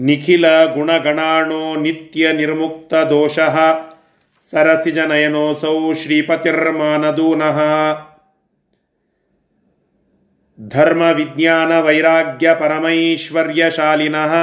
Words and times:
ನಿಖಿಲ 0.00 0.64
ಗುಣಗಣಾಣೋ 0.64 1.76
ನಿತ್ಯ 1.76 2.32
ನಿರ್ಮುಕ್ತ 2.32 2.94
ದೋಷಃ 2.94 3.58
ಸರಸಿಜನಯನೋಸೌ 4.50 5.92
ಶ್ರೀಪತಿರ್ಮಾನದೂನಃ. 5.92 7.60
ಧರ್ಮ 10.68 11.02
ವಿಜ್ಞಾನ 11.02 11.78
ವೈರಾಗ್ಯ 11.78 12.56
ಪರಮೈಶ್ವರ್ಯಶಾಲಿನಃ. 12.60 14.34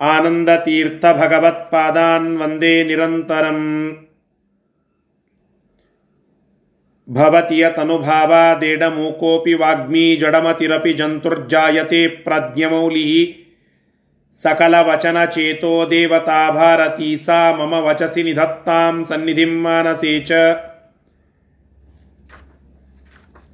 ಆನಂದತೀರ್ಥ 0.00 1.04
ಭಗವತ್ಪಾದಾನ್ 1.04 2.38
ವಂದೇ 2.38 2.84
ನಿರಂತರಂ. 2.84 3.90
ಭವತಿಯ 7.10 7.70
ತನುಭಾವಾದೇಡ 7.70 8.82
ಮೂಕೋಪಿ 8.82 9.54
ವಾಗ್ಮೀ 9.54 10.16
ಜಡಮತಿರಪಿ 10.16 10.92
ಜಂತುರ್ಜಾಯತೆ 10.92 12.08
ಪ್ರಾಜ್ಞಮೌಲಿ 12.08 13.39
सकलवचनचेतो 14.39 15.73
देवता 15.89 16.39
भारती 16.51 17.17
सा 17.25 17.39
मम 17.57 17.73
वचसि 17.87 18.23
निधत्तां 18.23 19.03
सन्निधिं 19.09 19.51
मानसे 19.63 20.13
च 20.29 20.31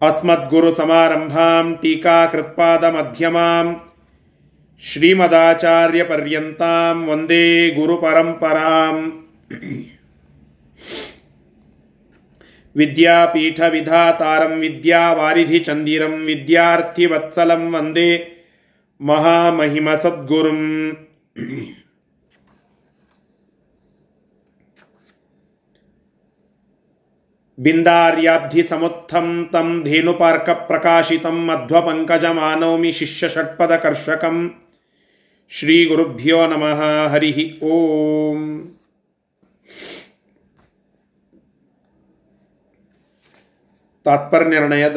अस्मद्गुरुसमारम्भां 0.01 1.65
टीकाकृत्पादमध्यमां 1.81 3.65
श्रीमदाचार्यपर्यन्तां 4.81 6.95
वन्दे 7.07 7.45
गुरुपरम्पराम् 7.75 9.03
विद्यापीठविधातारं 12.75 14.53
विद्यावारिधिचन्दिरं 14.59 16.13
विद्यार्थिवत्सलं 16.25 17.63
वन्दे 17.71 18.11
ಮಹಾಮಹಿಮ 19.00 19.94
ಸದ್ಗುರುಂ. 19.94 20.62
ಬಿಂದಾರ್ಯಾಬ್ಧಿ 27.58 28.62
ಸಮುತ್ಥಂ 28.62 29.48
ತಂ 29.52 29.84
ಧೇನುಪಾರ್ಕ 29.84 30.50
ಪ್ರಕಾಶಿತಂ 30.50 31.46
ಮಧ್ವಪಂಕಜ 31.46 32.24
ಮಾನವಮಿ 32.24 32.92
ಶಿಷ್ಯ 32.92 33.28
ಷಟ್ಪದ 33.28 33.76
ಕರ್ಷಕಂ 33.76 34.62
ಶ್ರೀ 35.48 35.84
ಗುರುಭ್ಯೋ 35.84 36.46
ನಮಃ, 36.46 37.08
ಹರಿ 37.08 37.60
ಓಂ. 37.62 38.40
ತಾತ್ಪರ್ಯ 44.04 44.48
ನಿರ್ಣಯದ 44.48 44.96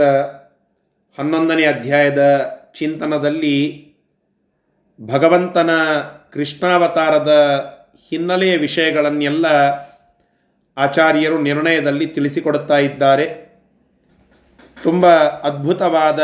ಹನ್ನೊಂದನೇ 1.20 1.64
ಅಧ್ಯಾಯದ 1.66 2.52
ಚಿಂತನದಲ್ಲಿ 2.74 3.89
ಭಗವಂತನ 5.02 5.70
ಕೃಷ್ಣಾವತಾರದ 6.32 7.34
ಹಿನ್ನೆಲೆಯ 8.10 8.58
ವಿಷಯಗಳನ್ನೆಲ್ಲ 8.58 9.46
ಆಚಾರ್ಯರು 10.78 11.42
ನಿರ್ಣಯದಲ್ಲಿ 11.42 12.08
ತಿಳಿಸಿಕೊಡುತ್ತಾ 12.08 12.78
ಇದ್ದಾರೆ. 12.78 13.50
ತುಂಬ 14.84 15.06
ಅದ್ಭುತವಾದ, 15.18 16.20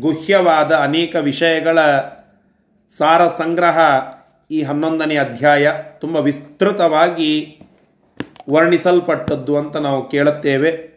ಗುಹ್ಯವಾದ 0.00 0.72
ಅನೇಕ 0.72 1.16
ವಿಷಯಗಳ 1.16 1.80
ಸಾರ 2.98 3.28
ಸಂಗ್ರಹ 3.28 3.78
ಈ 4.50 4.62
ಹನ್ನೊಂದನೇ 4.62 5.16
ಅಧ್ಯಾಯ 5.16 5.72
ತುಂಬ 6.00 6.16
ವಿಸ್ತೃತವಾಗಿ 6.16 7.60
ವರ್ಣಿಸಲ್ಪಟ್ಟದ್ದು 8.50 9.56
ಅಂತ 9.56 9.76
ನಾವು 9.76 10.08
ಕೇಳುತ್ತೇವೆ. 10.08 10.90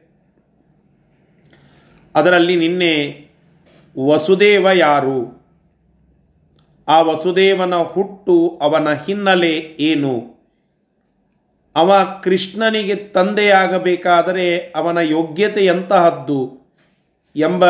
ಅದರಲ್ಲಿ 2.16 2.56
ನಿನ್ನೆ 2.56 3.28
ವಸುದೇವ 4.08 4.68
ಯಾರು? 4.74 5.33
ಆ 6.88 7.02
ವಸುದೇವನ 7.02 7.76
ಹುಟ್ಟು 7.76 8.60
ಅವನ 8.62 8.94
ಹಿನ್ನೆಲೆ 8.94 9.58
ಏನು? 9.80 10.34
ಅವ 11.76 11.94
ಕೃಷ್ಣನಿಗೆ 12.24 12.96
ತಂದೆಯಾಗಬೇಕಾದರೆ 12.96 14.58
ಅವನ 14.76 14.98
ಯೋಗ್ಯತೆ 14.98 15.66
ಎಂತಹದ್ದು 15.66 16.58
ಎಂಬ 17.36 17.64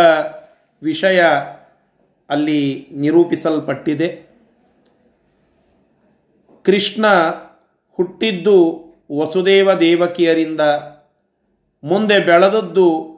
ವಿಷಯ 0.84 1.24
ಅಲ್ಲಿ 2.29 2.88
ನಿರೂಪಿಸಲ್ಪಟ್ಟಿದೆ. 2.91 4.22
ಕೃಷ್ಣ 6.63 7.06
ಹುಟ್ಟಿದ್ದು 7.97 8.85
ವಸುದೇವ 9.19 9.74
ದೇವಕಿಯರಿಂದ, 9.74 10.62
ಮುಂದೆ 11.84 12.19
ಬೆಳೆದದ್ದು 12.19 13.13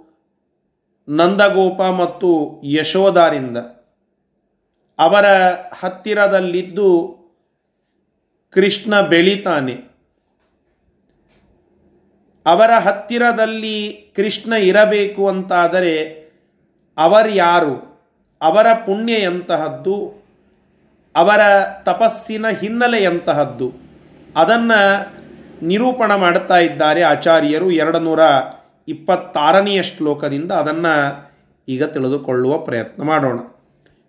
ನಂದಗೋಪ 1.10 1.82
ಮತ್ತು 1.82 2.62
ಯಶೋಧಾರಿಂದ 2.64 3.58
ಅವರ 5.00 5.26
ಹತ್ತಿರದಲ್ಲಿದ್ದು 5.80 6.90
ಕೃಷ್ಣ 8.52 9.02
ಬೆಳಿತಾನೆ. 9.02 9.74
ಅವರ 12.46 12.72
ಹತ್ತಿರದಲ್ಲಿ 12.80 13.92
ಕೃಷ್ಣ 14.16 14.54
ಇರಬೇಕು 14.54 15.28
ಅಂತಾದರೆ 15.28 16.12
ಅವರ್ಯಾರು 16.98 17.96
ಅವರ 18.42 18.74
ಪುಣ್ಯ 18.74 19.14
ಎಂತಹದ್ದು? 19.14 20.26
ಅವರ 21.16 21.42
ತಪಸ್ಸಿನ 21.84 22.50
ಹಿನ್ನೆಲೆಯಂತಹದ್ದು 22.50 23.74
ಅದನ್ನು 24.36 24.80
ನಿರೂಪಣ 25.66 26.16
ಮಾಡ್ತಾ 26.16 26.58
ಇದ್ದಾರೆ 26.58 27.02
ಆಚಾರ್ಯರು 27.02 27.72
ಎರಡು 27.72 28.00
ನೂರ 28.00 28.20
ಇಪ್ಪತ್ತಾರನೆಯ 28.88 29.84
ಶ್ಲೋಕದಿಂದ 29.84 30.52
ಅದನ್ನು 30.52 30.94
ಈಗ 31.68 31.84
ತಿಳಿದುಕೊಳ್ಳುವ 31.84 32.58
ಪ್ರಯತ್ನ 32.58 33.04
ಮಾಡೋಣ. 33.04 33.40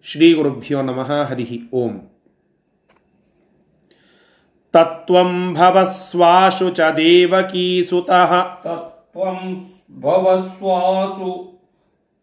श्रीगुरुभ्यो 0.08 0.82
नमः 0.82 1.26
हरिः 1.26 1.84
ॐ 1.84 1.88
तत्त्वं 4.74 5.54
भवस्वाशु 5.54 6.70
च 6.70 6.80
देवकीसुतः। 6.80 8.42
तत्त्वं 8.42 9.64
भवस्वासु 10.00 11.48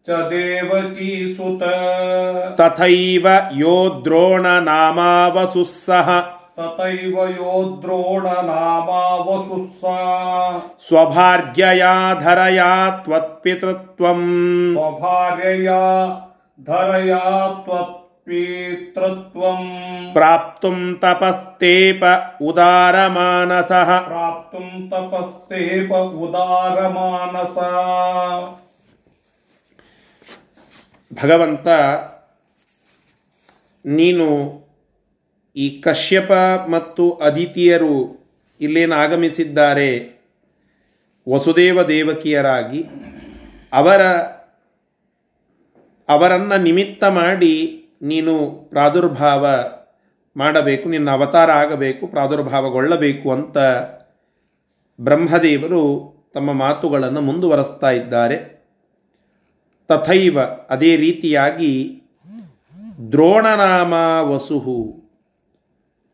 च 0.06 0.10
देवकीसुत। 0.10 1.60
तथैव 2.60 3.48
यो 3.52 4.00
द्रोणनामावसुः 4.04 6.22
तथैव 6.60 7.28
यो 7.28 7.80
द्रोणनामावसुस्सा। 7.84 9.98
स्वभार्यया 10.78 12.14
धरया 12.14 12.90
त्वत्पितृत्वम्। 12.90 14.74
स्वभार्यया 14.74 16.20
ಪ್ರಾಪ್ತುಂ 20.13 20.79
ತಪಸ್ತೇಪ 20.99 22.03
ಉದಾರಮಾನಸಃ 22.49 23.89
प्राप्तुं 24.07 24.67
तपस्तेप 24.91 25.91
उदारमानसा 26.23 27.69
ಭಗವಂತ 31.11 31.67
ನೀನು 33.85 34.25
ಈ 35.55 35.67
ಕಶ್ಯಪ 35.81 36.31
ಮತ್ತು 36.69 37.03
ಅದಿತಿಯರು 37.21 37.95
ಇಲ್ಲೇನು 38.59 38.95
ಆಗಮಿಸಿದ್ದಾರೆ 38.95 39.89
ವಸುದೇವ 41.27 41.83
ದೇವಕಿಯರಾಗಿ 41.87 42.81
ಅವರ 43.73 44.01
ಅವರನ್ನು 46.08 46.62
ನಿಮಿತ್ತ 46.62 47.04
ಮಾಡಿ 47.04 47.84
ನೀನು 48.02 48.50
ಪ್ರಾದುರ್ಭಾವ 48.70 49.46
ಮಾಡಬೇಕು, 50.36 50.88
ನಿನ್ನ 50.88 51.10
ಅವತಾರ 51.10 51.50
ಆಗಬೇಕು, 51.50 52.06
ಪ್ರಾದುರ್ಭಾವಗೊಳ್ಳಬೇಕು 52.06 53.32
ಅಂತ 53.32 53.58
ಬ್ರಹ್ಮದೇವರು 55.00 55.82
ತಮ್ಮ 56.34 56.52
ಮಾತುಗಳನ್ನು 56.52 57.20
ಮುಂದುವರೆಸ್ತಾ 57.20 57.90
ಇದ್ದಾರೆ. 57.90 58.38
ತಥೈವ 59.88 60.38
ಅದೇ 60.70 60.96
ರೀತಿಯಾಗಿ 60.96 62.02
ದ್ರೋಣನಾಮ 63.12 63.92
ವಸುಹು. 64.30 65.04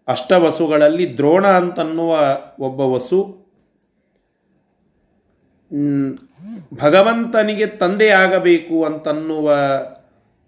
ಅಷ್ಟವಸುಗಳಲ್ಲಿ 0.09 1.17
ದ್ರೋಣ 1.17 1.47
ಅಂತನ್ನುವ 1.47 2.19
ಒಬ್ಬ 2.61 2.81
ವಸು 2.81 3.21
ಭಗವಂತನಿಗೆ 6.75 7.67
ತಂದೆಯಾಗಬೇಕು 7.67 8.77
ಅಂತನ್ನುವ 8.85 9.57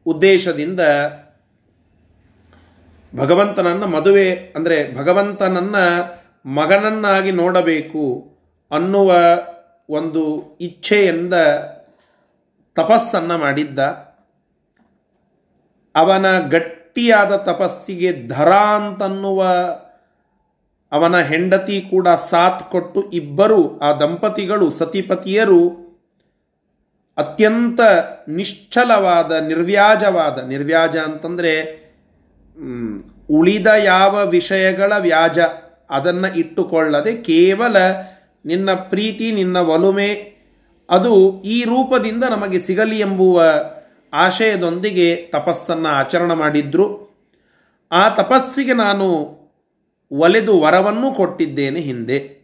ಉದ್ದೇಶದಿಂದ 0.07 0.81
ಭಗವಂತನನ್ನು 3.13 3.87
ಮದುವೆ, 3.87 4.29
ಅಂದರೆ 4.57 4.77
ಭಗವಂತನನ್ನು 4.97 5.85
ಮಗನನ್ನಾಗಿ 6.51 7.33
ನೋಡಬೇಕು 7.33 8.05
ಅನ್ನುವ 8.71 9.13
ಒಂದು 9.89 10.23
ಇಚ್ಛೆಯಿಂದ 10.61 11.35
ತಪಸ್ಸನ್ನು 12.77 13.37
ಮಾಡಿದ್ದ. 13.39 13.81
ಅವನ 15.95 16.27
ಗಟ್ಟಿಯಾದ 16.49 17.33
ತಪಸ್ಸಿಗೆ 17.37 18.11
ಧರ 18.29 18.53
ಅಂತನ್ನುವ 18.53 19.43
ಅವನ 20.93 21.17
ಹೆಂಡತಿ 21.21 21.77
ಕೂಡ 21.91 22.09
ಸಾಥ್ 22.31 22.63
ಕೊಟ್ಟು 22.71 23.01
ಇಬ್ಬರು 23.11 23.79
ಆ 23.79 23.93
ದಂಪತಿಗಳು, 23.93 24.71
ಸತಿಪತಿಯರು 24.71 25.63
ಅತ್ಯಂತ 27.17 27.81
ನಿಶ್ಚಲವಾದ, 28.29 29.33
ನಿರ್ವ್ಯಾಜವಾದ, 29.33 30.49
ನಿರ್ವ್ಯಾಜ 30.49 30.97
ಅಂತಂದರೆ 30.97 31.83
ಉಳಿದ 33.31 33.67
ಯಾವ 33.67 34.27
ವಿಷಯಗಳ 34.27 34.93
ವ್ಯಾಜ 34.99 35.39
ಅದನ್ನು 35.91 36.39
ಇಟ್ಟುಕೊಳ್ಳದೆ 36.39 37.17
ಕೇವಲ 37.17 37.77
ನಿನ್ನ 38.45 38.73
ಪ್ರೀತಿ, 38.73 39.33
ನಿನ್ನ 39.33 39.57
ಒಲುಮೆ 39.57 40.33
ಅದು 40.91 41.43
ಈ 41.43 41.65
ರೂಪದಿಂದ 41.65 42.25
ನಮಗೆ 42.25 42.61
ಸಿಗಲಿ 42.61 42.99
ಎಂಬುವ 42.99 43.45
ಆಶಯದೊಂದಿಗೆ 44.13 45.17
ತಪಸ್ಸನ್ನು 45.17 45.89
ಆಚರಣೆ 45.89 46.35
ಮಾಡಿದ್ರು. 46.35 47.03
ಆ 47.93 48.09
ತಪಸ್ಸಿಗೆ 48.09 48.73
ನಾನು 48.73 49.07
ಒಲೆದು 50.13 50.61
ವರವನ್ನು 50.61 51.15
ಕೊಟ್ಟಿದ್ದೇನೆ 51.15 51.81
ಹಿಂದೆ. 51.81 52.42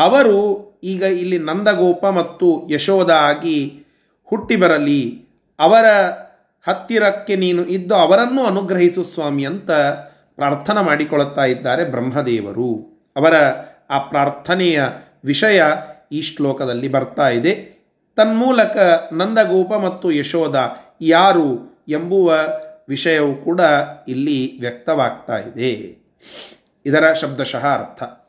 ಅವರು 0.00 0.38
ಈಗ 0.84 1.02
ಇಲ್ಲಿ 1.02 1.38
ನಂದಗೋಪ 1.38 2.06
ಮತ್ತು 2.06 2.68
ಯಶೋಧ 2.70 3.10
ಆಗಿ 3.10 3.82
ಹುಟ್ಟಿ 4.24 4.56
ಬರಲಿ, 4.56 5.24
ಅವರ 5.58 5.84
ಹತ್ತಿರಕ್ಕೆ 6.68 7.36
ನೀನು 7.36 7.62
ಇದ್ದು 7.66 7.94
ಅವರನ್ನು 7.94 8.42
ಅನುಗ್ರಹಿಸು 8.42 9.04
ಸ್ವಾಮಿ 9.04 9.44
ಅಂತ 9.44 9.70
ಪ್ರಾರ್ಥನೆ 10.36 10.84
ಮಾಡಿಕೊಳ್ಳುತ್ತಾ 10.84 11.44
ಇದ್ದಾರೆ 11.44 11.84
ಬ್ರಹ್ಮದೇವರು. 11.84 13.00
ಅವರ 13.16 13.34
ಆ 13.90 13.98
ಪ್ರಾರ್ಥನೆಯ 13.98 14.82
ವಿಷಯ 15.24 15.62
ಈ 16.12 16.22
ಶ್ಲೋಕದಲ್ಲಿ 16.22 16.88
ಬರ್ತಾ 16.88 17.28
ಇದೆ. 17.28 17.52
ತನ್ಮೂಲಕ 18.16 18.76
ನಂದಗೋಪ 19.12 19.72
ಮತ್ತು 19.74 20.12
ಯಶೋಧ 20.12 20.56
ಯಾರು 21.00 21.48
ಎಂಬುವ 21.88 22.34
ವಿಷಯವು 22.88 23.34
ಕೂಡ 23.34 23.60
ಇಲ್ಲಿ 24.08 24.60
ವ್ಯಕ್ತವಾಗ್ತಾ 24.60 25.38
ಇದೆ. 25.38 25.72
ಇದರ 26.86 27.12
ಶಬ್ದಶಃ 27.12 27.66
ಅರ್ಥ. 27.66 28.19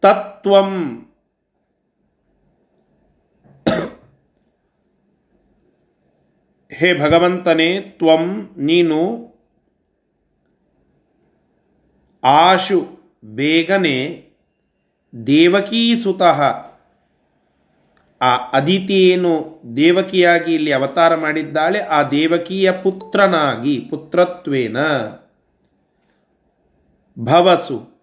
ತತ್ವಂ. 0.00 1.04
ಹೇ 6.72 7.00
ಭಗವಂತನೇ, 7.00 7.80
ತ್ವಂ 7.80 8.54
ನೀನು 8.56 9.28
ಆಶು 12.24 12.98
ಬೇಗನೆ 13.24 14.28
ದೇವಕೀಸುತಃ. 15.26 16.42
ಆ 18.20 18.36
ಅದಿತಿಯೇನು 18.36 19.60
ದೇವಕಿಯಾಗಿ 19.76 20.54
ಇಲ್ಲಿ 20.54 20.72
ಅವತಾರ 20.72 21.14
ಮಾಡಿದ್ದಾಳೆ? 21.14 21.78
ಆ 21.78 22.02
ದೇವಕಿಯ 22.02 22.72
ಪುತ್ರನಾಗಿ, 22.72 23.86
ಪುತ್ರತ್ವೇನ. 23.90 24.76
ಭವಸು. 27.18 27.97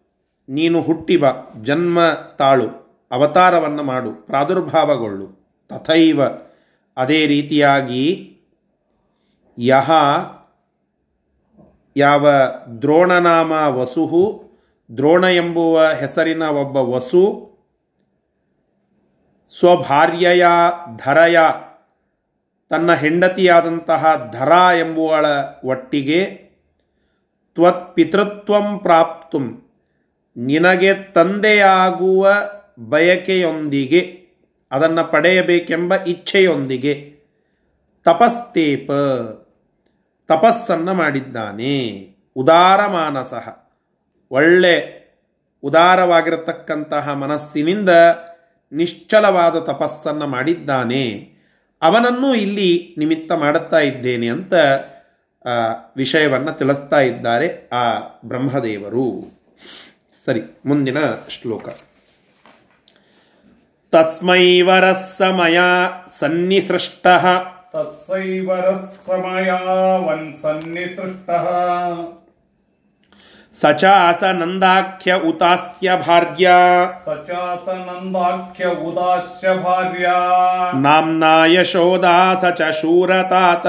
ನೀನು 0.49 0.81
ಹುಟ್ಟಿವ 0.81 1.25
ಜನ್ಮ 1.63 1.99
ತಾಳು, 2.37 2.67
ಅವತಾರವನ್ನು 3.11 3.83
ಮಾಡು, 3.83 4.11
ಪ್ರಾದುರ್ಭಾವಗೊಳ್ಳು. 4.11 5.49
ತಥೈವ. 5.69 6.21
ಅದೇ 6.97 7.25
ರೀತಿಯಾಗಿ 7.25 8.37
ಯಹ 9.57 9.91
ಯಾವ 11.97 12.29
ದ್ರೋಣನಾಮ 12.81 13.51
ವಸುಹು, 13.51 14.51
ದ್ರೋಣ 14.97 15.23
ಎಂಬುವ 15.23 15.83
ಹೆಸರಿನ 15.83 16.43
ಒಬ್ಬ 16.43 16.77
ವಸು, 16.77 17.55
ಸ್ವಭಾರ್ಯಯ 19.59 20.47
ಧರಯ, 20.97 21.39
ತನ್ನ 22.69 22.93
ಹೆಂಡತಿಯಾದಂತಹ 22.93 24.31
ಧರ 24.33 24.51
ಎಂಬುವಳ 24.79 25.25
ಒಟ್ಟಿಗೆ 25.65 26.25
ತ್ವತ್ಪಿತೃತ್ವಂ 27.55 28.79
ಪ್ರಾಪ್ತುಂ. 28.79 29.64
ನಿನಗೆ 30.37 30.93
ತಂದೆಯಾಗುವ 30.93 32.31
ಬಯಕೆಯೊಂದಿಗೆ, 32.79 34.01
ಅದನ್ನು 34.71 35.11
ಪಡೆಯಬೇಕೆಂಬ 35.11 35.95
ಇಚ್ಛೆಯೊಂದಿಗೆ 35.95 37.15
ತಪಸ್ತೇಪ, 38.03 38.91
ತಪಸ್ಸನ್ನು 40.27 40.93
ಮಾಡಿದ್ದಾನೆ. 40.93 41.75
ಉದಾರ 42.35 42.85
ಮಾನಸ 42.85 43.33
ಒಳ್ಳೆ 44.31 44.75
ಉದಾರವಾಗಿರತಕ್ಕಂತಹ 45.63 47.13
ಮನಸ್ಸಿನಿಂದ 47.13 47.89
ನಿಶ್ಚಲವಾದ 48.71 49.55
ತಪಸ್ಸನ್ನು 49.59 50.27
ಮಾಡಿದ್ದಾನೆ. 50.27 51.05
ಅವನನ್ನು 51.81 52.35
ಇಲ್ಲಿ 52.35 52.95
ನಿಮಿತ್ತ 52.97 53.31
ಮಾಡುತ್ತಾ 53.31 53.79
ಇದ್ದೇನೆ 53.79 54.27
ಅಂತ 54.27 54.53
ವಿಷಯವನ್ನು 55.95 56.51
ತಿಳಿಸ್ತಾ 56.51 56.99
ಇದ್ದಾರೆ 56.99 57.69
ಆ 57.73 57.83
ಬ್ರಹ್ಮದೇವರು. 58.25 59.07
ಸರಿ 60.25 60.41
ಮುಂದಿನ 60.65 60.97
ಶ್ಲೋಕ. 61.29 61.69
ತಸ್ಮೈವರಃ 63.91 65.01
ಸಮಯ 65.17 65.59
ಸನ್ನಿಸೃಷ್ಟ. 66.19 67.07
ತಸ್ಸೈವರಃ 67.73 68.93
ಸಮಯ 69.07 69.51
ವನ್ 69.97 70.33
ಸನ್ನಿಸೃಷ್ಟ. 70.41 71.29
ಸಚಾಸ 73.61 74.23
ನಂದಾಖ್ಯ 74.23 75.13
ಉತಾಸ್ಯ 75.13 75.91
ಭಾರ್ಯ. 76.07 76.51
ಸಚಾಸ 77.05 77.69
ನಂದಾಖ್ಯ 77.69 78.65
ಉದಾಸ್ಯ 78.65 79.53
ಭಾರ್ಯ. 79.53 80.11
ನಾಮ್ನಾ 80.79 81.45
ಯಶೋದಾ 81.45 82.35
ಸಚ 82.41 82.61
ಚ 82.61 82.61
ಶೂರತಾತ. 82.61 83.67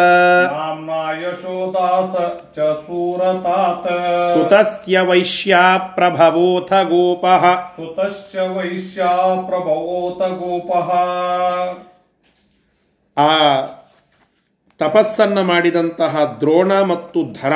ನಾಮ್ನಾ 0.53 1.12
ಯಶೋದಾ 1.12 2.15
ಸಚ 2.15 2.56
ಚ 2.56 2.59
ಶೂರತಾತ. 2.59 3.93
ಸುತಸ್ಯ 4.37 5.00
ವೈಶ್ಯಾ 5.00 5.79
ಪ್ರಭವೋಥ 5.79 6.73
ಗೋಪಃ. 6.73 7.44
ಸುತಸ್ಯ 7.69 8.41
ವೈಶ್ಯಾ 8.41 9.06
ಪ್ರಭವೋಥ 9.47 10.23
ಗೋಪಃ. 10.23 10.91
ಆ 13.21 13.61
ತಪಸ್ಸನ್ನು 14.79 15.43
ಮಾಡಿದಂತಹ 15.43 16.37
ದ್ರೋಣ 16.41 16.83
ಮತ್ತು 16.83 17.33
ಧರ 17.33 17.53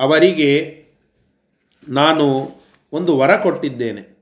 ಅವರಿಗೆ 0.00 0.81
ನಾನು 1.88 2.50
ಒಂದು 2.92 3.18
ವರ 3.18 3.36
ಕೊಟ್ಟಿದ್ದೇನೆ. 3.36 4.18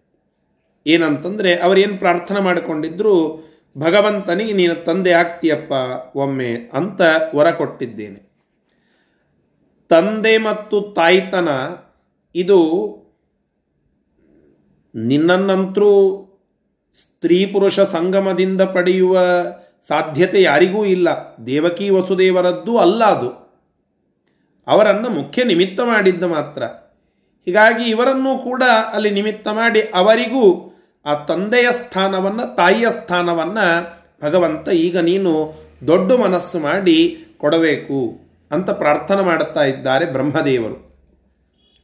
ಏನಂತಂದರೆ, 0.87 1.57
ಅವರೇನು 1.57 1.99
ಪ್ರಾರ್ಥನೆ 1.99 2.40
ಮಾಡಿಕೊಂಡಿದ್ದರು 2.40 3.45
ಭಗವಂತನಿಗೆ 3.79 4.52
ನೀನು 4.52 4.85
ತಂದೆ 4.85 5.12
ಆಗ್ತೀಯಪ್ಪ, 5.12 5.73
ಒಮ್ಮೆ 6.17 6.55
ಅಂತ 6.73 7.00
ವರ 7.35 7.50
ಕೊಟ್ಟಿದ್ದೇನೆ. 7.50 8.31
ತಂದೆ 9.88 10.38
ಮತ್ತು 10.38 10.81
ತಾಯ್ತನ, 10.81 11.49
ಇದು 12.35 12.90
ನಿನ್ನನ್ನಂತರೂ 14.95 16.17
ಸ್ತ್ರೀ 17.02 17.47
ಪುರುಷ 17.47 17.81
ಸಂಗಮದಿಂದ 17.81 18.61
ಪಡೆಯುವ 18.61 19.19
ಸಾಧ್ಯತೆ 19.88 20.43
ಯಾರಿಗೂ 20.43 20.85
ಇಲ್ಲ. 20.85 21.09
ದೇವಕಿ 21.47 21.90
ವಸುದೇವರದ್ದು 21.90 22.79
ಅಲ್ಲ 22.79 23.05
ಅದು. 23.05 23.31
ಅವರನ್ನು 24.67 25.11
ಮುಖ್ಯ 25.11 25.45
ನಿಮಿತ್ತ 25.45 25.81
ಮಾಡಿದ್ದ 25.81 26.25
ಮಾತ್ರ. 26.25 26.62
ಹೀಗಾಗಿ 27.47 27.85
ಇವರನ್ನು 27.90 28.38
ಕೂಡ 28.38 28.62
ಅಲ್ಲಿ 28.92 29.11
ನಿಮಿತ್ತ 29.11 29.49
ಮಾಡಿ 29.49 29.80
ಅವರಿಗೂ 29.80 30.44
ಆ 31.06 31.14
ತಂದೆಯ 31.14 31.68
ಸ್ಥಾನವನ್ನು, 31.73 32.56
ತಾಯಿಯ 32.56 32.87
ಸ್ಥಾನವನ್ನು 32.90 33.66
ಭಗವಂತ 34.23 34.68
ಈಗ 34.68 34.99
ನೀನು 34.99 35.30
ದೊಡ್ಡ 35.87 36.12
ಮನಸ್ಸು 36.12 36.59
ಮಾಡಿ 36.59 36.97
ಕೊಡಬೇಕು 37.38 38.00
ಅಂತ 38.50 38.70
ಪ್ರಾರ್ಥನೆ 38.70 39.23
ಮಾಡುತ್ತಾ 39.23 39.64
ಇದ್ದಾರೆ 39.64 40.06
ಬ್ರಹ್ಮದೇವರು. 40.06 40.76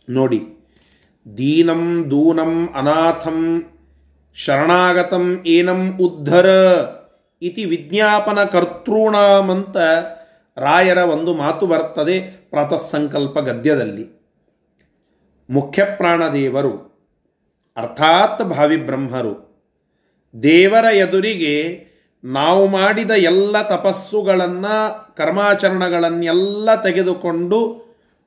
ನೋಡಿ, 0.08 0.40
ದೀನಂ 1.26 2.10
ದೂನಂ 2.10 2.52
ಅನಾಥಂ 2.74 3.38
ಶರಣಾಗತಂ 4.34 5.24
ಏನಂ 5.46 5.80
ಉದ್ಧರ 5.96 6.48
ಇತಿ 7.42 7.64
ವಿಜ್ಞಾಪನ 7.64 8.38
ಕರ್ತೃಣಾಮಂತ 8.44 9.76
ರಾಯರ 10.56 10.98
ಒಂದು 10.98 11.34
ಮಾತು 11.34 11.66
ಬರ್ತದೆ 11.66 12.20
ಪ್ರಾತಃಸಂಕಲ್ಪ 12.50 13.38
ಗದ್ಯದಲ್ಲಿ. 13.38 14.15
ಮುಖ್ಯ 15.50 15.84
ಪ್ರಾಣದೇವರು 15.84 16.96
ಅರ್ಥಾತ್ 17.76 18.42
ಭಾವಿ 18.42 18.76
ಬ್ರಹ್ಮರು 18.76 19.46
ದೇವರ 20.42 20.94
ಎದುರಿಗೆ 20.94 21.86
ನಾವು 22.24 22.66
ಮಾಡಿದ 22.66 23.10
ಎಲ್ಲ 23.10 23.62
ತಪಸ್ಸುಗಳನ್ನು, 23.62 25.14
ಕರ್ಮಾಚರಣಗಳನ್ನೆಲ್ಲ 25.16 26.82
ತೆಗೆದುಕೊಂಡು 26.82 27.86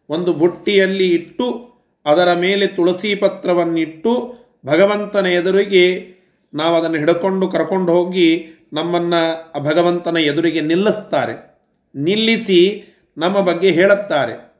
ಒಂದು 0.10 0.34
ಬುಟ್ಟಿಯಲ್ಲಿ 0.34 1.08
ಇಟ್ಟು, 1.10 1.74
ಅದರ 2.06 2.34
ಮೇಲೆ 2.34 2.68
ತುಳಸಿ 2.68 3.16
ಪತ್ರವನ್ನಿಟ್ಟು, 3.16 4.34
ಭಗವಂತನ 4.66 5.26
ಎದುರಿಗೆ 5.26 6.14
ನಾವು 6.54 6.76
ಅದನ್ನು 6.76 6.98
ಹಿಡ್ಕೊಂಡು 6.98 7.48
ಕರ್ಕೊಂಡು 7.48 7.92
ಹೋಗಿ 7.92 8.48
ನಮ್ಮನ್ನು 8.74 9.54
ಭಗವಂತನ 9.60 10.18
ಎದುರಿಗೆ 10.18 10.62
ನಿಲ್ಲಿಸ್ತಾರೆ. 10.62 11.62
ನಿಲ್ಲಿಸಿ 11.96 12.84
ನಮ್ಮ 13.18 13.40
ಬಗ್ಗೆ 13.40 13.72
ಹೇಳುತ್ತಾರೆ. 13.72 14.54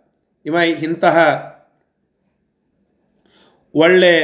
ಇವ 0.46 0.56
ಇಂತಹ 0.56 1.18
ಒಳ್ಳೆ 3.76 4.16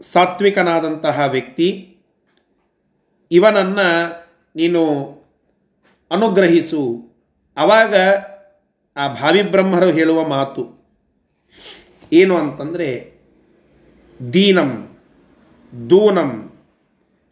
ಸಾತ್ವಿಕನಾದಂತಹ 0.00 1.20
ವ್ಯಕ್ತಿ. 1.20 1.96
ಇವನನ್ನು 3.30 3.88
ನೀನು 4.56 4.82
ಅನುಗ್ರಹಿಸು. 6.10 7.10
ಆವಾಗ 7.56 7.94
ಆ 8.96 9.08
ಭಾವಿ 9.08 9.42
ಬ್ರಹ್ಮರು 9.42 9.90
ಹೇಳುವ 9.90 10.28
ಮಾತು 10.28 10.84
ಏನು 12.12 12.36
ಅಂತಂದರೆ, 12.38 13.12
ದೀನಂ, 14.32 14.98
ದೂನಂ, 15.90 16.52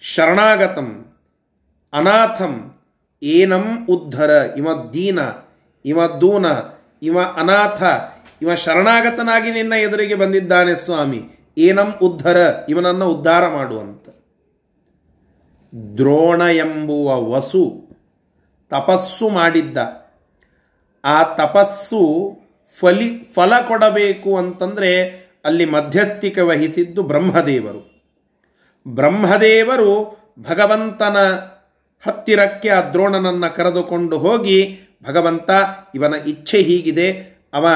ಶರಣಾಗತಂ, 0.00 1.12
ಅನಾಥಂ, 1.92 2.74
ಏನಂ 3.22 3.86
ಉದ್ಧರ, 3.86 4.30
ಇವ 4.56 4.68
ದೀನ, 4.92 5.18
ಇವ 5.84 6.06
ದೂನ, 6.06 6.46
ಇವ 7.02 7.22
ಅನಾಥ 7.22 7.82
ಇವ 8.42 8.54
ಶರಣಾಗತನಾಗಿ 8.54 9.50
ನಿನ್ನ 9.50 9.72
ಎದುರಿಗೆ 9.72 10.14
ಬಂದಿದ್ದಾನೆ 10.14 10.74
ಸ್ವಾಮಿ. 10.74 11.22
ಏನಂ 11.58 11.94
ಉದ್ಧರ, 12.02 12.54
ಇವನನ್ನು 12.68 13.08
ಉದ್ಧಾರ 13.08 13.48
ಮಾಡುವಂತ. 13.48 14.08
ದ್ರೋಣ 15.96 16.40
ಎಂಬುವ 16.40 17.32
ವಸು 17.32 17.88
ತಪಸ್ಸು 18.70 19.28
ಮಾಡಿದ್ದ. 19.28 19.78
ಆ 21.04 21.22
ತಪಸ್ಸು 21.22 22.32
ಫಲಿ, 22.78 23.32
ಫಲ 23.34 23.52
ಕೊಡಬೇಕು 23.68 24.36
ಅಂತಂದರೆ 24.36 25.08
ಅಲ್ಲಿ 25.44 25.64
ಮಧ್ಯಸ್ಥಿಕೆ 25.64 26.40
ವಹಿಸಿದ್ದು 26.40 27.02
ಬ್ರಹ್ಮದೇವರು. 27.02 28.04
ಬ್ರಹ್ಮದೇವರು 28.88 30.18
ಭಗವಂತನ 30.40 31.16
ಹತ್ತಿರಕ್ಕೆ 32.06 32.68
ಆ 32.68 32.80
ದ್ರೋಣನನ್ನು 32.80 33.54
ಕರೆದುಕೊಂಡು 33.54 34.18
ಹೋಗಿ, 34.18 34.80
ಭಗವಂತ, 35.04 35.50
ಇವನ 35.94 36.14
ಇಚ್ಛೆ 36.26 36.58
ಹೀಗಿದೆ, 36.58 37.38
ಅವ 37.54 37.68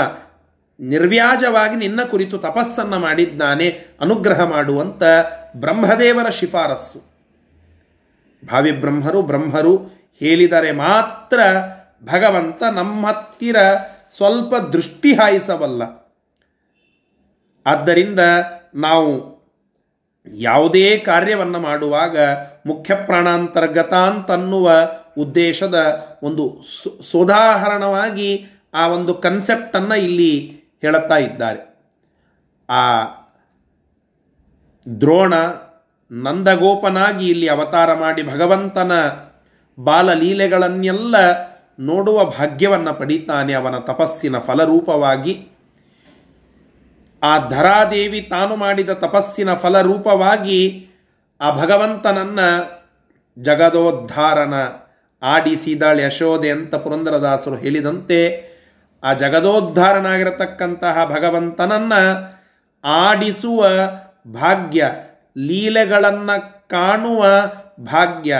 ನಿರ್ವ್ಯಾಜವಾಗಿ 0.80 1.76
ನಿನ್ನ 1.76 2.02
ಕುರಿತು 2.02 2.38
ತಪಸ್ಸನ್ನು 2.38 2.98
ಮಾಡಿದ್ದಾನೆ, 2.98 3.68
ಅನುಗ್ರಹ 4.00 4.42
ಮಾಡುವಂತ 4.44 5.02
ಬ್ರಹ್ಮದೇವರ 5.56 6.28
ಶಿಫಾರಸ್ಸು. 6.28 7.02
ಭಾವಿ 8.46 8.72
ಬ್ರಹ್ಮರು 8.72 9.22
ಬ್ರಹ್ಮರು 9.22 9.76
ಹೇಳಿದರೆ 10.20 10.72
ಮಾತ್ರ 10.72 11.40
ಭಗವಂತ 12.04 12.62
ನಮ್ಮ 12.62 13.06
ಹತ್ತಿರ 13.06 13.56
ಸ್ವಲ್ಪ 14.16 14.54
ದೃಷ್ಟಿ 14.54 15.14
ಹಾಯಿಸಬಲ್ಲ. 15.14 15.82
ಆದ್ದರಿಂದ 17.66 18.20
ನಾವು 18.74 19.36
ಯಾವುದೇ 20.34 20.98
ಕಾರ್ಯವನ್ನು 20.98 21.60
ಮಾಡುವಾಗ 21.60 22.18
ಮುಖ್ಯ 22.66 22.94
ಪ್ರಾಣಾಂತರ್ಗತ 22.94 23.94
ಅಂತನ್ನುವ 23.94 24.72
ಉದ್ದೇಶದ 25.18 26.06
ಒಂದು 26.22 26.60
ಸೋದಾಹರಣವಾಗಿ 27.02 28.46
ಆ 28.74 28.88
ಒಂದು 28.88 29.14
ಕನ್ಸೆಪ್ಟನ್ನು 29.14 29.94
ಇಲ್ಲಿ 29.94 30.65
ಹೇಳುತ್ತಾ 30.86 31.16
ಇದ್ದಾರೆ. 31.16 31.60
ಆ 32.70 32.82
ದ್ರೋಣ 35.00 35.34
ನಂದಗೋಪನಾಗಿ 36.10 37.28
ಇಲ್ಲಿ 37.28 37.48
ಅವತಾರ 37.48 37.94
ಮಾಡಿ 37.94 38.22
ಭಗವಂತನ 38.22 38.92
ಬಾಲಲೀಲೆಗಳನ್ನೆಲ್ಲ 39.78 41.16
ನೋಡುವ 41.78 42.24
ಭಾಗ್ಯವನ್ನು 42.24 42.92
ಪಡೀತಾನೆ 42.94 43.52
ಅವನ 43.52 43.76
ತಪಸ್ಸಿನ 43.78 44.38
ಫಲರೂಪವಾಗಿ. 44.38 45.34
ಆ 47.22 47.32
ಧರಾದೇವಿ 47.48 48.20
ತಾನು 48.20 48.56
ಮಾಡಿದ 48.56 48.90
ತಪಸ್ಸಿನ 48.90 49.54
ಫಲರೂಪವಾಗಿ 49.54 50.86
ಆ 51.40 51.50
ಭಗವಂತನನ್ನ 51.50 52.40
ಜಗದೋದ್ಧಾರನ 53.38 54.54
ಆಡಿಸಿದಾಳೆ 55.22 56.02
ಯಶೋದೆ 56.02 56.50
ಅಂತ 56.50 56.74
ಪುರಂದರದಾಸರು 56.74 57.56
ಹೇಳಿದಂತೆ 57.56 58.18
ಆ 59.02 59.12
ಜಗದೋದ್ಧಾರನಾಗಿರತಕ್ಕಂತಹ 59.12 61.04
ಭಗವಂತನನ್ನು 61.04 62.00
ಆಡಿಸುವ 62.84 63.68
ಭಾಗ್ಯ, 64.32 64.90
ಲೀಲೆಗಳನ್ನು 65.38 66.68
ಕಾಣುವ 66.68 67.24
ಭಾಗ್ಯ, 67.80 68.38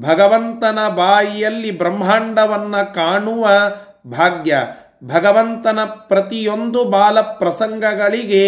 ಭಗವಂತನ 0.00 0.78
ಬಾಯಿಯಲ್ಲಿ 0.88 1.78
ಬ್ರಹ್ಮಾಂಡವನ್ನು 1.78 2.94
ಕಾಣುವ 2.94 3.48
ಭಾಗ್ಯ, 4.06 4.56
ಭಗವಂತನ 5.04 5.84
ಪ್ರತಿಯೊಂದು 5.84 6.84
ಬಾಲ 6.84 7.20
ಪ್ರಸಂಗಗಳಿಗೆ 7.20 8.44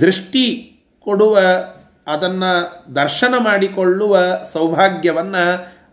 ದೃಷ್ಟಿ 0.00 0.46
ಕೊಡುವ, 1.06 1.38
ಅದನ್ನು 2.06 2.52
ದರ್ಶನ 2.96 3.34
ಮಾಡಿಕೊಳ್ಳುವ 3.38 4.16
ಸೌಭಾಗ್ಯವನ್ನು 4.52 5.44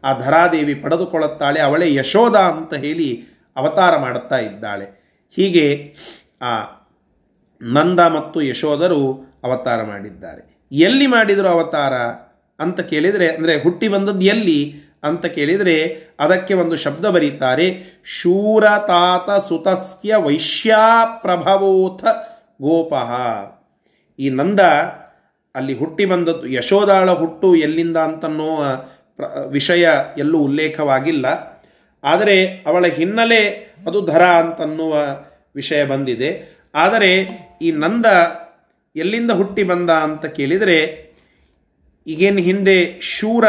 ಆ 0.03 0.19
ಧರಾದೇವಿ 0.19 0.75
ಪಡೆದುಕೊಳ್ಳುತ್ತಾಳೆ, 0.75 1.59
ಅವಳೇ 1.59 1.93
ಯಶೋಧ 1.93 2.35
ಅಂತ 2.35 2.73
ಹೇಳಿ 2.73 3.23
ಅವತಾರ 3.55 3.97
ಮಾಡುತ್ತಾ 3.97 4.37
ಇದ್ದಾಳೆ. 4.37 5.01
ಹೀಗೆ 5.35 5.95
ಆ 6.41 6.59
ನಂದ 7.61 7.99
ಮತ್ತು 7.99 8.41
ಯಶೋಧರು 8.41 9.31
ಅವತಾರ 9.43 9.83
ಮಾಡಿದ್ದಾರೆ. 9.83 10.67
ಎಲ್ಲಿ 10.71 11.07
ಮಾಡಿದರು 11.07 11.47
ಅವತಾರ 11.47 11.93
ಅಂತ 12.59 12.79
ಕೇಳಿದರೆ, 12.79 13.29
ಅಂದರೆ 13.29 13.63
ಹುಟ್ಟಿ 13.63 13.87
ಬಂದದ್ದು 13.87 14.21
ಎಲ್ಲಿ 14.21 14.75
ಅಂತ 15.03 15.25
ಕೇಳಿದರೆ 15.25 15.97
ಅದಕ್ಕೆ 16.19 16.53
ಒಂದು 16.53 16.75
ಶಬ್ದ 16.75 17.05
ಬರೀತಾರೆ 17.05 17.83
ಶೂರತಾತ 18.05 19.45
ಸುತಸ್ಯ 19.45 20.15
ವೈಶ್ಯಾಪ್ರಭವೋಥ 20.15 22.03
ಗೋಪಃ. 22.61 23.13
ಈ 24.19 24.29
ನಂದ 24.29 24.59
ಅಲ್ಲಿ 25.55 25.79
ಹುಟ್ಟಿ 25.79 26.05
ಬಂದದ್ದು 26.05 26.47
ಯಶೋದಾಳ 26.47 27.11
ಹುಟ್ಟು 27.11 27.55
ಎಲ್ಲಿಂದ 27.55 27.97
ಅಂತನ್ನೋ 27.97 28.55
ಪ್ರ- 28.55 29.00
ವಿಷಯ 29.47 29.85
ಎಲ್ಲೂ 30.17 30.39
ಉಲ್ಲೇಖವಾಗಿಲ್ಲ. 30.39 31.25
ಆದರೆ 32.03 32.35
ಅವಳ 32.67 32.85
ಹಿನ್ನೆಲೆ 32.87 33.41
ಅದು 33.87 33.99
ಧರ 34.05 34.23
ಅಂತನ್ನುವ 34.41 34.93
ವಿಷಯ 35.55 35.81
ಬಂದಿದೆ. 35.85 36.29
ಆದರೆ 36.75 37.11
ಈ 37.61 37.71
ನಂದ 37.71 38.05
ಎಲ್ಲಿಂದ 38.95 39.31
ಹುಟ್ಟಿ 39.31 39.63
ಬಂದ 39.63 39.89
ಅಂತ 40.05 40.25
ಕೇಳಿದರೆ 40.37 40.77
ಈಗೇನು 42.07 42.41
ಹಿಂದೆ 42.41 42.77
ಶೂರ 43.09 43.45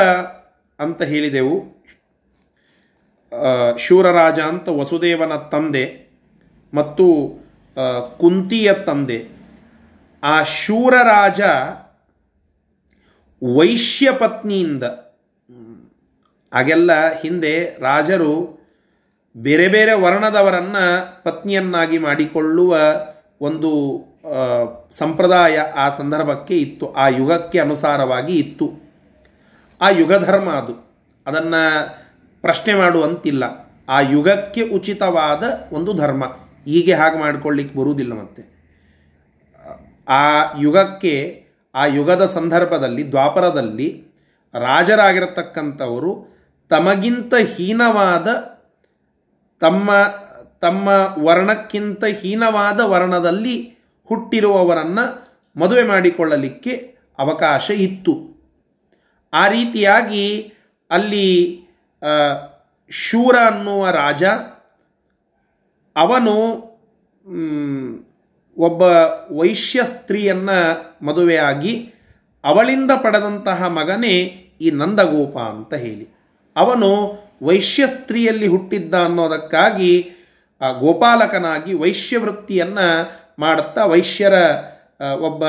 ಅಂತ 0.79 1.03
ಹೇಳಿದೆವು. 1.03 1.57
ಶೂರರಾಜ 3.79 4.39
ಅಂತ 4.41 4.69
ವಸುದೇವನ 4.81 5.35
ತಂದೆ 5.53 5.85
ಮತ್ತು 6.73 7.07
ಕುಂತಿಯ 8.19 8.73
ತಂದೆ. 8.87 9.19
ಆ 10.23 10.35
ಶೂರರಾಜ 10.59 11.41
ವೈಶ್ಯ 13.43 14.09
ಪತ್ನಿಯಿಂದ 14.13 14.85
ಹ್ಮ್, 14.85 15.12
ಆಗೆಲ್ಲ 16.53 17.13
ಹಿಂದೆ 17.13 17.77
ರಾಜರು 17.81 18.63
ಬೇರೆ 19.37 19.69
ಬೇರೆ 19.69 19.93
ವರ್ಣದವರನ್ನು 19.93 21.25
ಪತ್ನಿಯನ್ನಾಗಿ 21.25 21.99
ಮಾಡಿಕೊಳ್ಳುವ 21.99 22.79
ಒಂದು 23.41 24.03
ಸಂಪ್ರದಾಯ 24.91 25.59
ಆ 25.59 25.97
ಸಂದರ್ಭಕ್ಕೆ 25.97 26.59
ಇತ್ತು. 26.59 26.93
ಆ 26.93 27.09
ಯುಗಕ್ಕೆ 27.09 27.59
ಅನುಸಾರವಾಗಿ 27.59 28.39
ಇತ್ತು. 28.39 28.71
ಆ 29.81 29.89
ಯುಗಧರ್ಮ 29.89 30.51
ಅದು. 30.51 30.93
ಅದನ್ನು 31.27 31.89
ಪ್ರಶ್ನೆ 32.43 32.75
ಮಾಡುವಂತಿಲ್ಲ. 32.75 33.45
ಆ 33.89 34.01
ಯುಗಕ್ಕೆ 34.01 34.63
ಉಚಿತವಾದ 34.63 35.75
ಒಂದು 35.75 35.93
ಧರ್ಮ. 35.93 36.25
ಹೀಗೆ 36.65 36.95
ಹಾಗೆ 36.95 37.19
ಮಾಡಿಕೊಳ್ಳಿಕ್ಕೆ 37.19 37.79
ಬರುವುದಿಲ್ಲ 37.79 38.13
ಮತ್ತೆ. 38.13 38.53
ಆ 40.09 40.53
ಯುಗಕ್ಕೆ, 40.61 41.45
ಆ 41.75 41.87
ಯುಗದ 41.87 42.27
ಸಂದರ್ಭದಲ್ಲಿ, 42.27 43.09
ದ್ವಾಪರದಲ್ಲಿ 43.09 44.05
ರಾಜರಾಗಿರತಕ್ಕಂಥವರು 44.55 46.33
ತಮಗಿಂತ 46.73 47.35
ಹೀನವಾದ 47.55 48.29
ತಮ್ಮ 49.63 49.91
ತಮ್ಮ 50.61 50.89
ವರ್ಣಕ್ಕಿಂತ 51.19 52.05
ಹೀನವಾದ 52.21 52.81
ವರ್ಣದಲ್ಲಿ 52.93 53.57
ಹುಟ್ಟಿರುವವರನ್ನು 54.11 55.05
ಮದುವೆ 55.57 55.83
ಮಾಡಿಕೊಳ್ಳಲಿಕ್ಕೆ 55.83 56.73
ಅವಕಾಶ 57.19 57.67
ಇತ್ತು. 57.87 58.15
ಆ 59.33 59.43
ರೀತಿಯಾಗಿ 59.49 60.25
ಅಲ್ಲಿ 60.91 61.27
ಶೂರ 62.91 63.35
ಅನ್ನುವ 63.47 63.83
ರಾಜ, 63.91 64.25
ಅವನು 65.97 66.35
ಒಬ್ಬ 68.57 68.83
ವೈಶ್ಯ 69.39 69.81
ಸ್ತ್ರೀಯನ್ನು 69.85 70.59
ಮದುವೆಯಾಗಿ 71.05 71.75
ಅವಳಿಂದ 72.45 72.93
ಪಡೆದಂತಹ 73.03 73.69
ಮಗನೇ 73.69 74.15
ಈ 74.61 74.71
ನಂದಗೋಪ 74.71 75.37
ಅಂತ 75.55 75.75
ಹೇಳಿ. 75.75 76.07
ಅವನು 76.57 76.89
ವೈಶ್ಯಸ್ತ್ರೀಯಲ್ಲಿ 77.43 78.47
ಹುಟ್ಟಿದ್ದ 78.47 78.95
ಅನ್ನೋದಕ್ಕಾಗಿ 78.95 80.11
ಆ 80.61 80.73
ಗೋಪಾಲಕನಾಗಿ 80.73 81.75
ವೈಶ್ಯವೃತ್ತಿಯನ್ನು 81.75 82.89
ಮಾಡುತ್ತಾ 83.39 83.85
ವೈಶ್ಯರ 83.85 84.33
ಒಬ್ಬ 85.21 85.45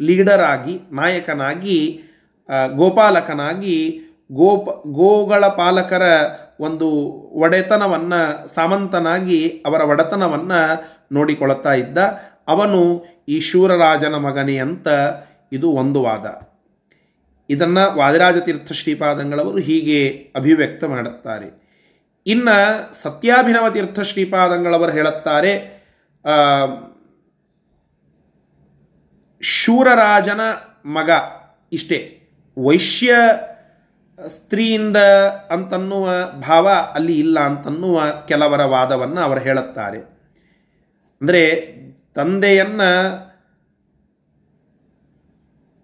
ಲೀಡರಾಗಿ, 0.00 0.80
ನಾಯಕನಾಗಿ 0.92 2.02
ಗೋಪಾಲಕನಾಗಿ 2.76 4.00
ಗೋಪ, 4.32 4.68
ಗೋಗಳ 4.86 5.46
ಪಾಲಕರ 5.46 6.02
ಒಂದು 6.60 6.88
ಒಡೆತನವನ್ನು, 7.34 8.54
ಸಾಮಂತನಾಗಿ 8.54 9.62
ಅವರ 9.66 9.82
ಒಡೆತನವನ್ನು 9.82 10.60
ನೋಡಿಕೊಳ್ಳುತ್ತಾ 11.12 11.72
ಇದ್ದ. 11.72 11.98
ಅವನು 12.48 13.04
ಈ 13.28 13.40
ಶೂರರಾಜನ 13.40 14.14
ಮಗನೇ 14.14 14.56
ಅಂತ 14.58 14.88
ಇದು 15.52 15.70
ಒಂದು 15.70 16.02
ವಾದ. 16.02 16.53
ಇದನ್ನು 17.50 17.96
ವಾದಿರಾಜ 17.96 18.36
ತೀರ್ಥ 18.36 18.72
ಶ್ರೀಪಾದಂಗಳವರು 18.72 19.56
ಹೀಗೆ 19.56 20.32
ಅಭಿವ್ಯಕ್ತ 20.36 20.84
ಮಾಡುತ್ತಾರೆ. 20.84 21.64
ಇನ್ನು 22.26 22.56
ಸತ್ಯಾಭಿನವ 23.02 23.70
ತೀರ್ಥ 23.70 24.00
ಶ್ರೀಪಾದಂಗಳವರು 24.00 24.92
ಹೇಳುತ್ತಾರೆ 24.92 25.52
ಶೂರರಾಜನ 29.42 30.40
ಮಗ 30.84 31.10
ಇಷ್ಟೇ. 31.72 31.98
ವೈಶ್ಯ 32.58 33.14
ಸ್ತ್ರೀಯಿಂದ 34.28 34.96
ಅಂತನ್ನುವ 35.50 36.08
ಭಾವ 36.40 36.68
ಅಲ್ಲಿ 36.68 37.18
ಇಲ್ಲ 37.18 37.40
ಅಂತನ್ನುವ 37.40 38.02
ಕೆಲವರ 38.28 38.64
ವಾದವನ್ನು 38.64 39.20
ಅವರು 39.20 39.40
ಹೇಳುತ್ತಾರೆ. 39.40 39.98
ಅಂದರೆ 41.20 41.42
ತಂದೆಯನ್ನು 42.14 42.90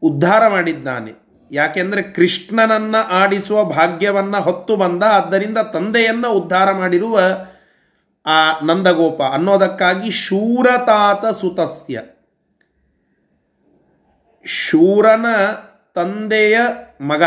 ಉದ್ಧಾರ 0.02 0.49
ಮಾಡಿದ್ದಾನೆ. 0.49 1.29
ಯಾಕೆಂದರೆ 1.50 2.02
ಕೃಷ್ಣನನ್ನು 2.02 3.09
ಆಡಿಸುವ 3.09 3.64
ಭಾಗ್ಯವನ್ನು 3.64 4.40
ಹೊತ್ತು 4.40 4.76
ಬಂದ, 4.76 5.02
ಆದ್ದರಿಂದ 5.02 5.59
ತಂದೆಯನ್ನು 5.59 6.30
ಉದ್ಧಾರ 6.30 6.73
ಮಾಡಿರುವ 6.73 7.21
ಆ 8.26 8.61
ನಂದಗೋಪ 8.64 9.23
ಅನ್ನೋದಕ್ಕಾಗಿ 9.23 10.11
ಶೂರತಾತ 10.11 11.35
ಸುತಸ್ಯ. 11.35 12.02
ಶೂರನ 14.45 15.26
ತಂದೆಯ 15.95 16.61
ಮಗ 17.00 17.23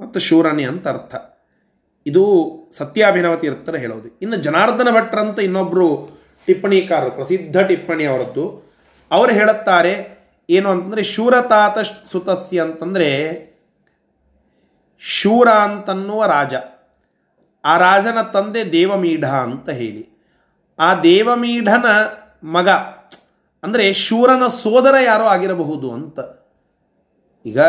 ಮತ್ತು 0.00 0.20
ಶೂರನಿ 0.20 0.64
ಅಂತ 0.64 0.88
ಅರ್ಥ. 0.88 1.14
ಇದು 2.06 2.54
ಸತ್ಯಾಭಿನವ 2.78 3.36
ತೀರ್ಥರ 3.36 3.76
ಹೇಳೋದು. 3.76 4.18
ಇನ್ನು 4.22 4.36
ಜನಾರ್ದನ 4.36 4.88
ಭಟ್ರಂತ 4.90 5.38
ಇನ್ನೊಬ್ಬರು 5.38 6.10
ಟಿಪ್ಪಣಿಕಾರರು, 6.46 7.10
ಪ್ರಸಿದ್ಧ 7.10 7.60
ಟಿಪ್ಪಣಿ 7.60 8.06
ಅವರದ್ದು 8.06 8.62
ಅವರು 9.10 9.32
ಹೇಳುತ್ತಾರೆ 9.32 10.17
ಏನು 10.48 10.68
ಅಂತಂದರೆ 10.70 11.02
ಶೂರತಾತ 11.02 11.78
ಸುತಸ್ಯ 12.12 12.60
ಅಂತಂದರೆ 12.60 13.08
ಶೂರ 15.02 15.48
ಅಂತನ್ನುವ 15.48 16.20
ರಾಜ. 16.26 16.54
ಆ 17.64 17.72
ರಾಜನ 17.78 18.20
ತಂದೆ 18.34 18.62
ದೇವಮೀಢ 18.72 19.24
ಅಂತ 19.46 19.68
ಹೇಳಿ. 19.70 20.04
ಆ 20.78 20.88
ದೇವಮೀಢನ 21.02 21.86
ಮಗ, 22.48 22.68
ಅಂದರೆ 23.62 23.84
ಶೂರನ 23.92 24.44
ಸೋದರ 24.62 24.96
ಯಾರೋ 25.04 25.24
ಆಗಿರಬಹುದು 25.24 25.88
ಅಂತ. 25.92 26.18
ಈಗ 27.46 27.60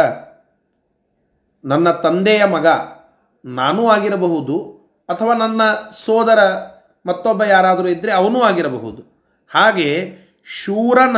ನನ್ನ 1.64 1.92
ತಂದೆಯ 1.92 2.46
ಮಗ 2.46 2.68
ನಾನೂ 3.46 3.84
ಆಗಿರಬಹುದು, 3.88 4.58
ಅಥವಾ 5.10 5.34
ನನ್ನ 5.34 5.62
ಸೋದರ 6.06 6.40
ಮತ್ತೊಬ್ಬ 7.06 7.44
ಯಾರಾದರೂ 7.44 7.88
ಇದ್ದರೆ 7.88 8.12
ಅವನೂ 8.12 8.40
ಆಗಿರಬಹುದು. 8.42 9.02
ಹಾಗೆ 9.52 9.90
ಶೂರನ 10.48 11.18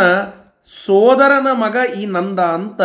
ಸೋದರನ 0.68 1.48
ಮಗ 1.52 1.76
ಈ 1.98 2.06
ನಂದ 2.06 2.40
ಅಂತ 2.40 2.82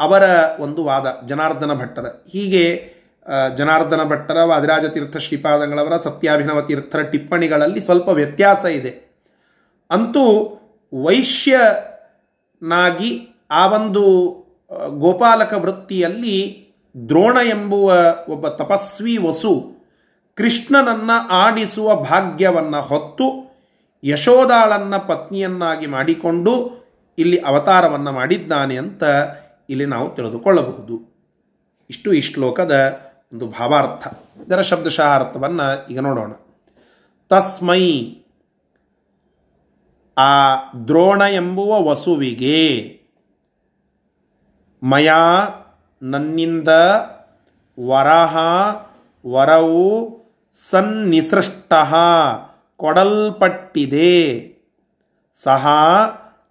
ಅವರ 0.00 0.22
ಒಂದು 0.60 0.84
ವಾದ, 0.84 1.26
ಜನಾರ್ದನ 1.26 1.74
ಭಟ್ಟರ 1.74 2.02
ಹೀಗೆ 2.02 2.92
ಜನಾರ್ದನ 3.56 4.04
ಭಟ್ಟರ, 4.04 4.42
ವಾದಿರಾಜ 4.42 4.86
ತೀರ್ಥ 4.86 5.16
ಶ್ರೀಪಾದಂಗಳವರ, 5.16 5.96
ಸತ್ಯಾಭಿನವ 5.96 6.60
ತೀರ್ಥರ 6.60 7.02
ಟಿಪ್ಪಣಿಗಳಲ್ಲಿ 7.02 7.80
ಸ್ವಲ್ಪ 7.80 8.08
ವ್ಯತ್ಯಾಸ 8.08 8.64
ಇದೆ. 8.64 9.18
ಅಂತೂ 9.90 10.60
ವೈಶ್ಯನಾಗಿ 11.04 13.28
ಆ 13.50 13.66
ಒಂದು 13.66 14.32
ಗೋಪಾಲಕ 14.88 15.52
ವೃತ್ತಿಯಲ್ಲಿ 15.52 16.68
ದ್ರೋಣ 17.08 17.36
ಎಂಬುವ 17.44 17.92
ಒಬ್ಬ 18.28 18.48
ತಪಸ್ವಿ 18.48 19.16
ವಸು 19.16 19.72
ಕೃಷ್ಣನನ್ನು 20.34 21.28
ಆಡಿಸುವ 21.28 21.94
ಭಾಗ್ಯವನ್ನು 21.94 22.82
ಹೊತ್ತು 22.82 23.51
ಯಶೋದಾಳನ್ನ 24.04 24.96
ಪತ್ನಿಯನ್ನಾಗಿ 24.96 25.86
ಮಾಡಿಕೊಂಡು 25.86 26.82
ಇಲ್ಲಿ 27.18 27.36
ಅವತಾರವನ್ನು 27.36 28.12
ಮಾಡಿದ್ದಾನೆ 28.12 28.76
ಅಂತ 28.76 29.04
ಇಲ್ಲಿ 29.70 29.86
ನಾವು 29.86 30.14
ತಿಳಿದುಕೊಳ್ಳಬಹುದು. 30.14 31.12
ಇಷ್ಟು 31.90 32.12
ಈ 32.12 32.20
ಶ್ಲೋಕದ 32.20 33.00
ಒಂದು 33.32 33.46
ಭಾವಾರ್ಥ. 33.46 34.08
ಇದರ 34.46 34.60
ಶಬ್ದಶಃ 34.60 35.14
ಅರ್ಥವನ್ನು 35.14 35.88
ಈಗ 35.88 36.00
ನೋಡೋಣ. 36.00 36.32
ತಸ್ಮೈ 37.28 38.16
ಆ 40.18 40.56
ದ್ರೋಣ 40.72 41.22
ಎಂಬುವ 41.22 41.90
ವಸುವಿಗೆ 41.90 42.88
ಮಯಾ 44.82 45.48
ನನ್ನಿಂದ 46.02 46.68
ವರಹ 47.86 48.36
ವರವು 49.26 50.18
ಸನ್ನಿಸೃಷ್ಟ 50.70 51.72
ಕೊಡಲ್ಪಟ್ಟಿದೆ. 52.76 54.52
ಸಹ 55.44 55.66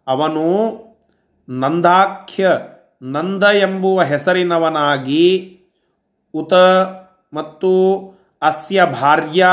ಅವನು 0.08 0.48
ನಂದಾಖ್ಯ 1.50 2.50
ನಂದ 3.02 3.44
ಎಂಬುವ 3.44 4.02
ಹೆಸರಿನವನಾಗಿ 4.02 5.60
ಉತ 6.34 6.54
ಮತ್ತು 7.34 7.72
ಅಸ್ಯ 8.42 8.86
ಭಾರ್ಯ 9.02 9.48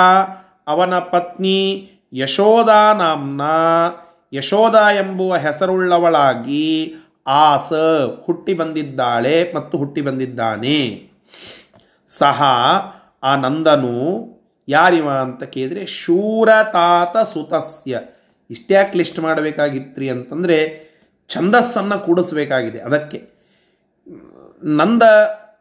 ಅವನ 0.66 0.98
ಪತ್ನಿ 0.98 1.90
ಯಶೋದಾ 2.12 2.92
ನಾಮ್ನ 2.92 3.40
ಯಶೋದ 4.32 4.74
ಎಂಬುವ 4.74 5.36
ಹೆಸರುಳ್ಳವಳಾಗಿ 5.36 6.94
ಆಸ 7.26 7.72
ಹುಟ್ಟಿ 8.26 8.54
ಬಂದಿದ್ದಾಳೆ 8.54 9.52
ಮತ್ತು 9.52 9.78
ಹುಟ್ಟಿ 9.78 10.00
ಬಂದಿದ್ದಾನೆ. 10.00 11.10
ಸಹ 12.18 12.42
ಆ 13.22 13.36
ನಂದನು 13.36 14.37
ಯಾರಿವ 14.68 15.08
ಅಂತ 15.10 15.42
ಕೇಳಿದರೆ, 15.44 15.86
ಶೂರತಾತ 15.86 17.16
ಸುತಸ್ಯ. 17.32 17.98
ಇಷ್ಟ್ಯಾಕೆ 18.50 18.98
ಲಿಸ್ಟ್ 18.98 19.18
ಮಾಡಬೇಕಾಗಿತ್ರಿ 19.18 20.10
ಅಂತಂದರೆ 20.10 20.88
ಛಂದಸ್ಸನ್ನು 21.28 22.04
ಕೂಡಿಸ್ಬೇಕಾಗಿದೆ. 22.04 22.78
ಅದಕ್ಕೆ 22.78 23.18
ನಂದ 24.62 25.02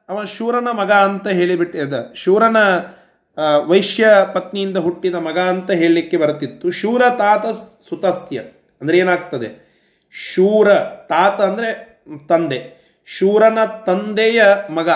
ಅವ 0.10 0.24
ಶೂರನ 0.24 0.68
ಮಗ 0.72 0.92
ಅಂತ 0.92 1.28
ಹೇಳಿಬಿಟ್ಟಿದ 1.28 1.94
ಶೂರನ 2.16 2.58
ವೈಶ್ಯ 3.68 4.08
ಪತ್ನಿಯಿಂದ 4.34 4.78
ಹುಟ್ಟಿದ 4.78 5.16
ಮಗ 5.16 5.40
ಅಂತ 5.40 5.72
ಹೇಳಲಿಕ್ಕೆ 5.72 6.18
ಬರ್ತಿತ್ತು 6.18 6.68
ಶೂರ 6.72 7.02
ತಾತ 7.10 7.46
ಸುತಸ್ಯ. 7.90 8.38
ಅಂದರೆ 8.82 8.98
ಏನಾಗ್ತದೆ? 8.98 9.50
ಶೂರ 10.12 10.68
ತಾತ 11.10 11.42
ಅಂದರೆ 11.42 11.70
ತಂದೆ. 12.28 12.60
ಶೂರನ 13.06 13.60
ತಂದೆಯ 13.86 14.42
ಮಗ. 14.70 14.90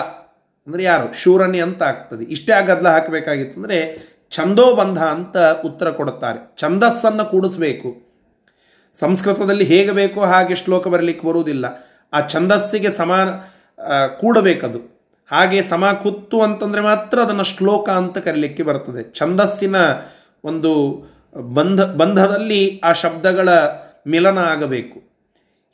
ಅಂದರೆ 0.66 0.82
ಯಾರು? 0.82 1.14
ಶೂರನಿ 1.14 1.60
ಅಂತ 1.60 1.82
ಆಗ್ತದೆ. 1.82 2.24
ಇಷ್ಟೇ 2.24 2.52
ಆ 2.52 2.60
ಗದ್ದಲ 2.60 2.88
ಹಾಕಬೇಕಾಗಿತ್ತು 2.88 3.60
ಅಂದರೆ 3.60 3.78
ಛಂದೋಬಂಧ 4.30 4.98
ಅಂತ 4.98 5.36
ಉತ್ತರ 5.64 5.90
ಕೊಡುತ್ತಾರೆ. 5.90 6.38
ಛಂದಸ್ಸನ್ನು 6.58 7.24
ಕೂಡಿಸ್ಬೇಕು. 7.24 7.88
ಸಂಸ್ಕೃತದಲ್ಲಿ 8.96 9.64
ಹೇಗೆ 9.64 9.92
ಬೇಕೋ 9.92 10.20
ಹಾಗೆ 10.24 10.54
ಶ್ಲೋಕ 10.54 10.88
ಬರಲಿಕ್ಕೆ 10.88 11.26
ಬರುವುದಿಲ್ಲ. 11.26 11.66
ಆ 12.12 12.20
ಛಂದಸ್ಸಿಗೆ 12.26 12.90
ಸಮಾನ 12.90 13.28
ಆ, 13.78 14.06
ಕೂಡಬೇಕದು. 14.06 14.78
ಹಾಗೆ 15.30 15.62
ಸಮ 15.62 15.92
ಕುತ್ತು 16.02 16.42
ಅಂತಂದರೆ 16.42 16.80
ಮಾತ್ರ 16.80 17.20
ಅದನ್ನು 17.20 17.44
ಶ್ಲೋಕ 17.44 17.88
ಅಂತ 17.90 18.18
ಕರೀಲಿಕ್ಕೆ 18.18 18.62
ಬರ್ತದೆ. 18.62 19.14
ಛಂದಸ್ಸಿನ 19.14 19.76
ಒಂದು 20.44 20.72
ಬಂಧ 21.52 21.82
ಬಂಧದಲ್ಲಿ 21.96 22.80
ಆ 22.84 22.92
ಶಬ್ದಗಳ 22.92 23.48
ಮಿಲನ 24.06 24.38
ಆಗಬೇಕು. 24.38 24.98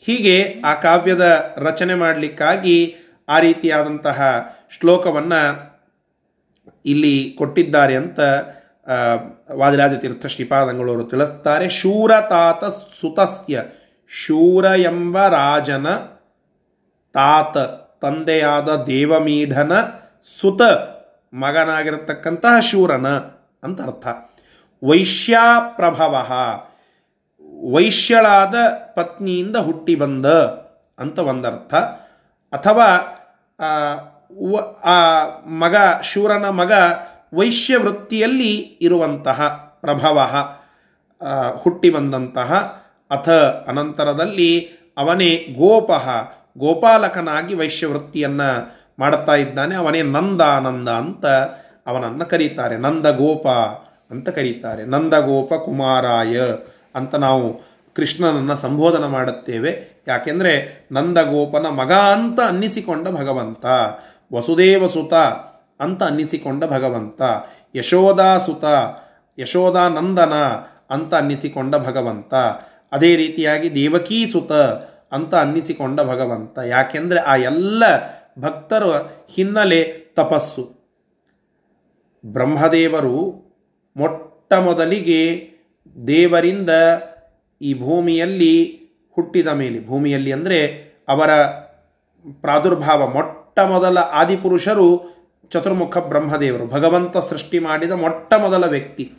ಹೀಗೆ 0.07 0.37
ಆ 0.64 0.74
ಕಾವ್ಯದ 0.74 1.24
ರಚನೆ 1.59 1.94
ಮಾಡಲಿಕ್ಕಾಗಿ 1.94 2.77
ಆ 3.29 3.38
ರೀತಿಯಾದಂತಹ 3.38 4.21
ಶ್ಲೋಕವನ್ನು 4.71 5.41
ಇಲ್ಲಿ 6.85 7.35
ಕೊಟ್ಟಿದ್ದಾರೆ 7.38 7.97
ಅಂತ 7.97 8.21
ವಾದಿರಾಜತೀರ್ಥ 8.21 9.55
ವಾದಿರಾಜ 9.55 9.95
ತೀರ್ಥ 9.95 10.27
ಶ್ರೀಪಾದಂಗಳವರು 10.27 11.05
ತಿಳಿಸ್ತಾರೆ. 11.05 11.69
ಶೂರತಾತ 11.69 12.64
ಸುತಸ್ಯ, 13.01 13.62
ಶೂರ 14.09 14.64
ಎಂಬ 14.64 15.29
ರಾಜನ 15.29 15.87
ತಾತ, 17.14 17.59
ತಂದೆಯಾದ 18.05 18.85
ದೇವಮೀಢನ 18.85 19.73
ಸುತ, 20.41 20.62
ಮಗನಾಗಿರತಕ್ಕಂತಹ 21.35 22.61
ಶೂರನ 22.61 23.09
ಅಂತ 23.62 23.81
ಅರ್ಥ. 23.81 24.07
ವೈಶ್ಯಾಪ್ರಭವ 24.85 26.14
ವೈಶ್ಯಳಾದ 27.73 28.55
ಪತ್ನಿಯಿಂದ 28.95 29.57
ಹುಟ್ಟಿ 29.57 29.95
ಬಂದ 29.95 30.27
ಅಂತ 30.99 31.19
ಒಂದರ್ಥ. 31.19 31.75
ಅಥವಾ 32.53 32.87
ಆ, 33.61 35.14
ಮಗ 35.47 35.77
ಶೂರನ 36.03 36.49
ಮಗ 36.49 36.73
ವೈಶ್ಯ 37.35 37.77
ವೃತ್ತಿಯಲ್ಲಿ 37.77 38.57
ಇರುವಂತಹ 38.57 39.40
ಪ್ರಭವ 39.81 40.31
ಹುಟ್ಟಿ 41.57 41.90
ಬಂದಂತಹ. 41.90 42.55
ಅಥ 43.11 43.29
ಅನಂತರದಲ್ಲಿ 43.68 44.68
ಅವನೇ 44.99 45.37
ಗೋಪ 45.37 45.90
ಗೋಪಾಲಕನಾಗಿ 46.59 47.55
ವೈಶ್ಯವೃತ್ತಿಯನ್ನು 47.55 48.75
ಮಾಡುತ್ತಾ 48.99 49.35
ಇದ್ದಾನೆ. 49.35 49.75
ಅವನೇ 49.75 50.03
ನಂದಾನಂದ 50.03 50.88
ಅಂತ 50.88 51.27
ಅವನನ್ನು 51.87 52.25
ಕರೀತಾರೆ. 52.27 52.77
ನಂದ 52.77 53.07
ಗೋಪ 53.07 53.49
ಅಂತ 54.11 54.29
ಕರೀತಾರೆ. 54.29 54.85
ನಂದಗೋಪ 54.85 55.55
ಕುಮಾರಾಯ 55.55 56.40
ಅಂತ 56.94 57.14
ನಾವು 57.14 57.61
ಕೃಷ್ಣನನ್ನು 57.99 58.57
ಸಂಬೋಧನ 58.57 59.07
ಮಾಡುತ್ತೇವೆ. 59.07 59.71
ಯಾಕೆಂದರೆ 60.09 60.53
ನಂದಗೋಪನ 60.93 61.67
ಮಗ 61.67 61.93
ಅಂತ 61.93 62.41
ಅನ್ನಿಸಿಕೊಂಡ 62.41 63.09
ಭಗವಂತ, 63.09 63.67
ವಸುದೇವ 64.35 64.87
ಸುತ 64.87 65.15
ಅಂತ 65.81 66.03
ಅನ್ನಿಸಿಕೊಂಡ 66.03 66.65
ಭಗವಂತ, 66.65 67.23
ಯಶೋದಾ 67.75 68.39
ಸುತ 68.39 68.65
ಯಶೋದಾನಂದನ 69.39 70.35
ಅಂತ 70.91 71.15
ಅನ್ನಿಸಿಕೊಂಡ 71.15 71.75
ಭಗವಂತ, 71.77 72.35
ಅದೇ 72.93 73.17
ರೀತಿಯಾಗಿ 73.17 73.75
ದೇವಕೀ 73.75 74.27
ಸುತ 74.27 74.53
ಅಂತ 75.13 75.35
ಅನ್ನಿಸಿಕೊಂಡ 75.35 76.01
ಭಗವಂತ. 76.01 76.59
ಯಾಕೆಂದರೆ 76.59 77.21
ಆ 77.21 77.37
ಎಲ್ಲ 77.37 77.83
ಭಕ್ತರ 78.39 78.83
ಹಿನ್ನೆಲೆ 79.35 79.83
ತಪಸ್ಸು. 80.17 80.65
ಬ್ರಹ್ಮದೇವರು 82.27 83.15
ಮೊಟ್ಟ 83.97 84.53
ಮೊದಲಿಗೆ 84.53 85.51
ದೇವರಿಂದ 86.07 86.71
ಈ 87.61 87.81
ಭೂಮಿಯಲ್ಲಿ 87.81 88.53
ಹುಟ್ಟಿದ 89.12 89.49
ಮೇಲೆ, 89.49 89.87
ಭೂಮಿಯಲ್ಲಿ 89.87 90.33
ಅಂದರೆ 90.33 90.59
ಅವರ 91.09 91.31
ಪ್ರಾದುರ್ಭಾವ, 92.40 93.09
ಮೊಟ್ಟ 93.09 93.59
ಮೊದಲ 93.59 93.99
ಆದಿಪುರುಷರು 93.99 94.88
ಚತುರ್ಮುಖ 95.51 95.99
ಬ್ರಹ್ಮದೇವರು, 95.99 96.66
ಭಗವಂತ 96.66 97.16
ಸೃಷ್ಟಿ 97.16 97.59
ಮಾಡಿದ 97.59 97.90
ಮೊಟ್ಟ 97.90 98.33
ಮೊದಲ 98.35 98.66
ವ್ಯಕ್ತಿ. 98.66 99.12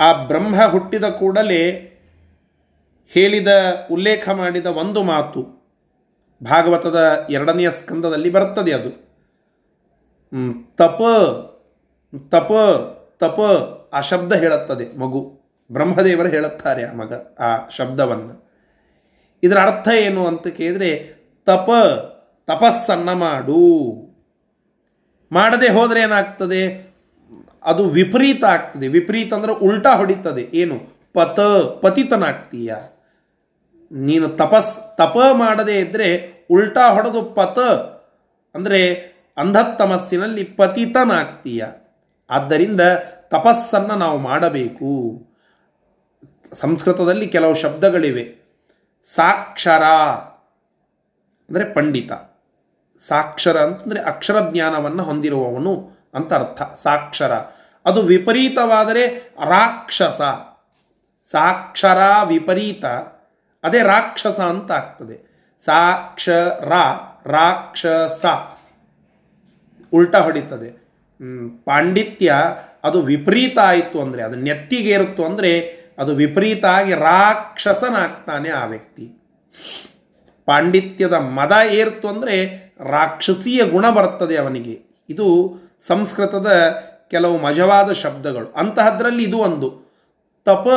ಆ 0.00 0.12
ಬ್ರಹ್ಮ 0.12 0.56
ಹುಟ್ಟಿದ 0.70 1.04
ಕೂಡಲೇ 1.04 1.62
ಹೇಳಿದ, 3.12 3.48
ಉಲ್ಲೇಖ 3.90 4.28
ಮಾಡಿದ 4.28 4.66
ಒಂದು 4.66 5.02
ಮಾತು 5.02 5.62
ಭಾಗವತದ 6.44 7.26
ಎರಡನೆಯ 7.30 7.70
ಸ್ಕಂದದಲ್ಲಿ 7.70 8.30
ಬರ್ತದೆ 8.30 8.72
ಅದು. 8.72 8.90
ತಪ 10.76 11.00
ತಪ 12.30 12.52
ತಪ, 13.18 13.40
ಆ 13.92 14.00
ಶಬ್ದ 14.00 14.32
ಹೇಳುತ್ತದೆ 14.32 14.98
ಮಗು. 14.98 15.41
ಬ್ರಹ್ಮದೇವರು 15.72 16.28
ಹೇಳುತ್ತಾರೆ 16.28 16.84
ಆ 16.84 16.92
ಮಗ, 16.92 17.12
ಆ 17.40 17.68
ಶಬ್ದವನ್ನು. 17.68 18.50
ಇದರ 19.42 19.58
ಅರ್ಥ 19.58 19.88
ಏನು 19.88 20.26
ಅಂತ 20.26 20.48
ಕೇಳಿದರೆ, 20.48 21.14
ತಪ, 21.46 21.70
ತಪಸ್ಸನ್ನು 22.46 23.14
ಮಾಡು. 23.18 23.92
ಮಾಡದೆ 25.32 25.68
ಹೋದರೆ 25.68 26.00
ಏನಾಗ್ತದೆ? 26.00 26.92
ಅದು 27.62 27.88
ವಿಪರೀತ 27.88 28.44
ಆಗ್ತದೆ. 28.44 28.88
ವಿಪರೀತ 28.88 29.34
ಅಂದರೆ 29.34 29.52
ಉಲ್ಟಾ 29.52 29.94
ಹೊಡಿತದೆ. 29.94 30.50
ಏನು? 30.54 30.80
ಪತ, 31.14 31.40
ಪತಿತನಾಗ್ತೀಯ. 31.82 32.74
ನೀನು 33.92 34.28
ತಪಸ್, 34.28 34.96
ತಪ 34.96 35.16
ಮಾಡದೇ 35.32 35.78
ಇದ್ದರೆ 35.78 36.32
ಉಲ್ಟಾ 36.50 36.90
ಹೊಡೆದು 36.90 37.22
ಪತ 37.22 37.58
ಅಂದರೆ 38.56 38.94
ಅಂಧತ್ತಮಸ್ಸಿನಲ್ಲಿ 39.36 40.44
ಪತಿತನಾಗ್ತೀಯ. 40.44 41.64
ಆದ್ದರಿಂದ 42.30 42.80
ತಪಸ್ಸನ್ನು 43.28 43.94
ನಾವು 43.94 44.18
ಮಾಡಬೇಕು. 44.18 45.31
ಸಂಸ್ಕೃತದಲ್ಲಿ 46.60 47.26
ಕೆಲವು 47.26 47.54
ಶಬ್ದಗಳಿವೆ. 47.54 48.42
ಸಾಕ್ಷರ 49.06 49.82
ಅಂದರೆ 51.48 51.72
ಪಂಡಿತ. 51.72 52.12
ಸಾಕ್ಷರ 53.08 53.60
ಅಂತಂದರೆ 53.60 54.02
ಅಕ್ಷರ 54.02 54.50
ಜ್ಞಾನವನ್ನು 54.50 55.02
ಹೊಂದಿರುವವನು 55.02 55.90
ಅಂತ 56.14 56.32
ಅರ್ಥ. 56.32 56.62
ಸಾಕ್ಷರ. 56.80 57.32
ಅದು 57.86 58.02
ವಿಪರೀತವಾದರೆ 58.02 59.06
ರಾಕ್ಷಸ. 59.44 60.20
ಸಾಕ್ಷರ 61.30 61.98
ವಿಪರೀತ. 62.26 62.84
ಅದೇ 63.64 63.82
ರಾಕ್ಷಸ 63.82 64.40
ಅಂತ 64.40 64.72
ಆಗ್ತದೆ. 64.72 65.32
ಸಾಕ್ಷರ, 65.64 66.72
ರಾಕ್ಷಸ. 67.26 68.26
ಉಲ್ಟಾ 69.92 70.20
ಹೊಡಿತದೆ. 70.20 70.70
ಪಾಂಡಿತ್ಯ 71.64 72.34
ಅದು 72.84 73.02
ವಿಪರೀತ 73.02 73.58
ಆಯಿತು 73.58 74.02
ಅಂದರೆ, 74.02 74.22
ಅದು 74.22 74.36
ನೆತ್ತಿಗೇರುತ್ತು 74.36 75.24
ಅಂದರೆ 75.24 75.81
ಅದು 75.98 76.14
ವಿಪರೀತ 76.14 76.64
ಆಗಿ 76.64 76.94
ರಾಕ್ಷಸನಾಗ್ತಾನೆ 76.94 78.50
ಆ 78.50 78.64
ವ್ಯಕ್ತಿ. 78.66 79.10
ಪಾಂಡಿತ್ಯದ 80.46 81.14
ಮದ 81.14 81.52
ಏರ್ತು 81.70 82.08
ಅಂದರೆ 82.08 82.62
ರಾಕ್ಷಸೀಯ 82.80 83.64
ಗುಣ 83.64 83.90
ಬರ್ತದೆ 83.90 84.36
ಅವನಿಗೆ. 84.36 84.80
ಇದು 85.08 85.54
ಸಂಸ್ಕೃತದ 85.86 86.50
ಕೆಲವು 87.10 87.38
ಮಜವಾದ 87.38 87.92
ಶಬ್ದಗಳು. 87.92 88.52
ಅಂತಹದ್ರಲ್ಲಿ 88.56 89.24
ಇದು 89.24 89.38
ಒಂದು. 89.38 89.82
ತಪ, 90.44 90.68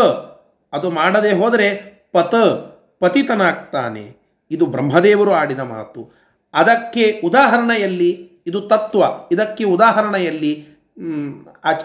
ಅದು 0.73 0.91
ಮಾಡದೆ 0.91 1.31
ಹೋದರೆ 1.33 1.95
ಪತ, 2.11 2.35
ಪತಿತನಾಗ್ತಾನೆ. 2.99 4.17
ಇದು 4.51 4.65
ಬ್ರಹ್ಮದೇವರು 4.65 5.33
ಆಡಿದ 5.33 5.59
ಮಾತು. 5.59 6.11
ಅದಕ್ಕೆ 6.53 7.21
ಉದಾಹರಣೆಯಲ್ಲಿ, 7.23 8.31
ಇದು 8.47 8.61
ತತ್ವ. 8.61 9.03
ಇದಕ್ಕೆ 9.31 9.63
ಉದಾಹರಣೆಯಲ್ಲಿ 9.63 10.67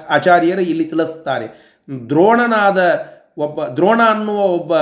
ಆಚಾರ್ಯರು 0.09 0.61
ಇಲ್ಲಿ 0.61 0.85
ತಿಳಿಸ್ತಾರೆ. 0.85 1.81
ದ್ರೋಣನಾದ 2.09 3.09
ಒಬ್ಬ 3.39 3.65
ದ್ರೋಣ 3.65 4.01
ಅನ್ನುವ 4.11 4.41
ಒಬ್ಬ 4.41 4.73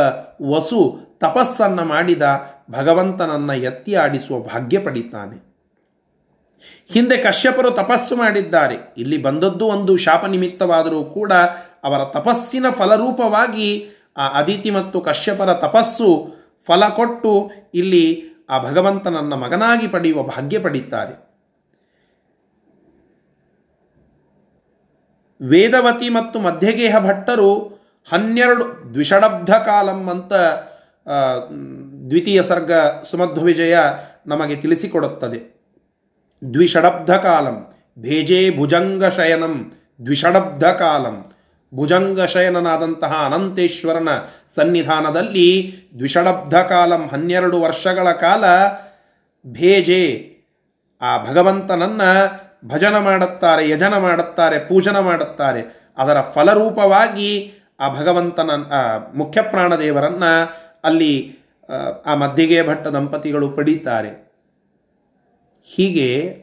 ವಸು 0.43 1.01
ತಪಸ್ಸನ್ನು 1.19 1.85
ಮಾಡಿದ 1.85 2.23
ಭಗವಂತನನ್ನು 2.71 3.55
ಎತ್ತಿ 3.55 3.95
ಆಡಿಸುವ 3.95 4.39
ಭಾಗ್ಯ 4.39 4.79
ಪಡಿತಾನೆ. 4.79 5.49
ಹಿಂದೆ 6.93 7.17
ಕಶ್ಯಪರು 7.17 7.71
ತಪಸ್ಸು 7.71 8.17
ಮಾಡಿದ್ದಾರೆ. 8.17 8.77
ಇಲ್ಲಿ 8.97 9.23
ಬಂದದ್ದು 9.23 9.67
ಒಂದು 9.67 9.97
ಶಾಪ 9.97 10.25
ನಿಮಿತ್ತವಾದರೂ 10.25 11.05
ಕೂಡ 11.05 11.33
ಅವರ 11.85 12.05
ತಪಸ್ಸಿನ 12.05 12.67
ಫಲರೂಪವಾಗಿ 12.71 13.89
ಆ 14.17 14.29
ಅದಿತಿ 14.29 14.71
ಮತ್ತು 14.71 15.01
ಕಶ್ಯಪರ 15.01 15.53
ತಪಸ್ಸು 15.55 16.35
ಫಲ 16.67 16.89
ಕೊಟ್ಟು 16.89 17.51
ಇಲ್ಲಿ 17.75 18.23
ಆ 18.51 18.59
ಭಗವಂತನನ್ನ 18.59 19.35
ಮಗನಾಗಿ 19.35 19.89
ಪಡೆಯುವ 19.89 20.23
ಭಾಗ್ಯ 20.23 20.59
ಪಡೀತಾರೆ. 20.59 21.29
ವೇದವತಿ 25.41 26.09
ಮತ್ತು 26.09 26.41
ಮಧ್ಯಗೇಹ 26.41 26.99
ಭಟ್ಟರು 26.99 27.78
ಹನ್ನೆರಡು 28.07 28.95
ದ್ವಿಷಡಬ್ಧ 28.95 29.51
ಕಾಲಂ 29.51 30.09
ಅಂತ 30.09 30.33
ದ್ವಿತೀಯ 32.11 32.43
ಸರ್ಗ 32.43 32.73
ಸುಮಧ್ವ 33.11 33.43
ವಿಜಯ 33.43 33.77
ನಮಗೆ 34.27 34.57
ತಿಳಿಸಿಕೊಡುತ್ತದೆ. 34.57 35.39
ದ್ವಿಷಡಬ್ಧ 36.53 37.11
ಕಾಲಂ 37.11 37.73
ಭೇಜೆ 37.99 38.57
ಭುಜಂಗ 38.57 39.05
ಶಯನಂ 39.05 39.73
ದ್ವಿಷಡಬ್ಧ 40.05 40.65
ಕಾಲಂ 40.65 41.33
ಭುಜಂಗ 41.75 42.21
ಶಯನನಾದಂತಹ 42.21 43.23
ಅನಂತೇಶ್ವರನ 43.25 44.09
ಸನ್ನಿಧಾನದಲ್ಲಿ 44.55 45.75
ದ್ವಿಷಡಬ್ಧ 45.97 46.55
ಕಾಲಂ 46.55 47.09
ಹನ್ನೆರಡು 47.09 47.61
ವರ್ಷಗಳ 47.61 48.13
ಕಾಲ 48.13 48.45
ಭೇಜೆ, 49.47 50.03
ಆ 51.03 51.25
ಭಗವಂತನನ್ನ 51.25 52.03
ಭಜನ 52.65 52.97
ಮಾಡುತ್ತಾರೆ, 52.99 53.69
ಯಜನ 53.71 53.97
ಮಾಡುತ್ತಾರೆ, 53.97 54.59
ಪೂಜನ 54.59 54.99
ಮಾಡುತ್ತಾರೆ. 54.99 55.93
ಅದರ 55.99 56.21
ಫಲರೂಪವಾಗಿ 56.21 57.53
ಆ 57.81 57.95
ಭಗವಂತನ 57.95 58.51
ಮುಖ್ಯ 59.15 59.43
ಪ್ರಾಣದೇವರನ್ನು 59.43 60.33
ಅಲ್ಲಿ, 60.85 61.39
ಆ 62.07 62.15
ಮದ್ದಿಗೆ 62.15 62.67
ಭಟ್ಟ 62.67 62.87
ದಂಪತಿಗಳು 62.87 63.51
ಪಡೀತಾರೆ. 63.51 64.33
ಹೀಗೆ 65.63 66.43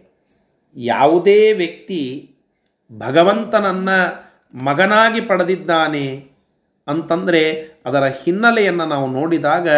ಯಾವುದೇ 0.75 1.53
ವ್ಯಕ್ತಿ 1.53 2.35
ಭಗವಂತನನ್ನ 2.97 3.89
ಮಗನಾಗಿ 4.63 5.21
ಪಡೆದಿದ್ದಾನೆ 5.21 6.29
ಅಂತಂದರೆ 6.87 7.51
ಅದರ 7.85 8.03
ಹಿನ್ನೆಲೆಯನ್ನು 8.03 8.85
ನಾವು 8.85 9.11
ನೋಡಿದಾಗ 9.11 9.69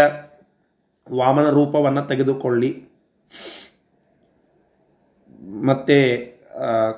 ವಾಮನ 1.13 1.49
ರೂಪವನ್ನು 1.49 2.01
ತೆಗೆದುಕೊಳ್ಳಿ. 2.01 2.83
ಮತ್ತು 5.65 6.37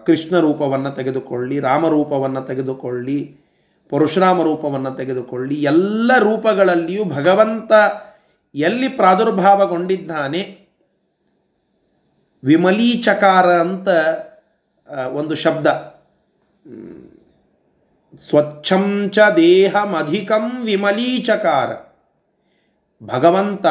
ಕೃಷ್ಣ 0.05 0.39
ರೂಪವನ್ನು 0.39 0.91
ತೆಗೆದುಕೊಳ್ಳಿ 0.91 1.59
ರಾಮರೂಪವನ್ನು 1.59 2.41
ತೆಗೆದುಕೊಳ್ಳಿ 2.41 3.38
ಪರಶುರಾಮ 3.89 4.41
ರೂಪವನ್ನು 4.41 4.91
ತೆಗೆದುಕೊಳ್ಳಿ. 4.91 5.56
ಎಲ್ಲ 5.63 6.12
ರೂಪಗಳಲ್ಲಿಯೂ 6.19 7.04
ಭಗವಂತ 7.06 7.71
ಎಲ್ಲಿ 8.56 8.88
ಪ್ರಾದುರ್ಭಾವಗೊಂಡಿದ್ದಾನೆ? 8.89 10.41
ವಿಮಲೀಚಕಾರ 12.43 13.47
ಅಂತ 13.54 13.88
ಒಂದು 15.13 15.36
ಶಬ್ದ. 15.36 15.67
ಸ್ವಚ್ಛಂಚ 18.17 19.19
ದೇಹಮಧಿಕಂ 19.36 20.63
ವಿಮಲೀಚಕಾರ. 20.65 21.69
ಭಗವಂತ 23.02 23.65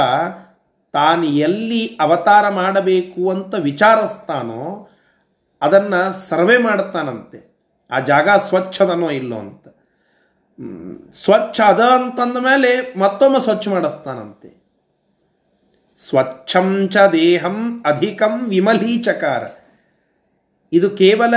ತಾನು 0.93 1.25
ಎಲ್ಲಿ 1.25 1.97
ಅವತಾರ 2.01 2.49
ಮಾಡಬೇಕು 2.49 3.31
ಅಂತ 3.31 3.55
ವಿಚಾರಿಸ್ತಾನೋ, 3.55 4.89
ಅದನ್ನು 5.63 6.29
ಸರ್ವೆ 6.29 6.59
ಮಾಡ್ತಾನಂತೆ. 6.59 7.39
ಆ 7.91 8.01
ಜಾಗ 8.01 8.29
ಸ್ವಚ್ಛದನೋ 8.29 9.11
ಇಲ್ಲೋ 9.11 9.39
ಅಂತ. 9.39 9.68
ಸ್ವಚ್ಛ 11.13 11.61
ಅದ 11.61 11.81
ಅಂತಂದ 11.81 12.37
ಮೇಲೆ 12.37 12.99
ಮತ್ತೊಮ್ಮೆ 12.99 13.41
ಸ್ವಚ್ಛ 13.41 13.69
ಮಾಡಿಸ್ತಾನಂತೆ. 13.69 14.59
ಸ್ವಚ್ಛಂಚ 15.97 16.97
ದೇಹಂ 17.13 17.83
ಅಧಿಕಂ 17.87 18.49
ವಿಮಲೀಚಕಾರ. 18.49 19.43
ಇದು 20.73 20.91
ಕೇವಲ 20.91 21.35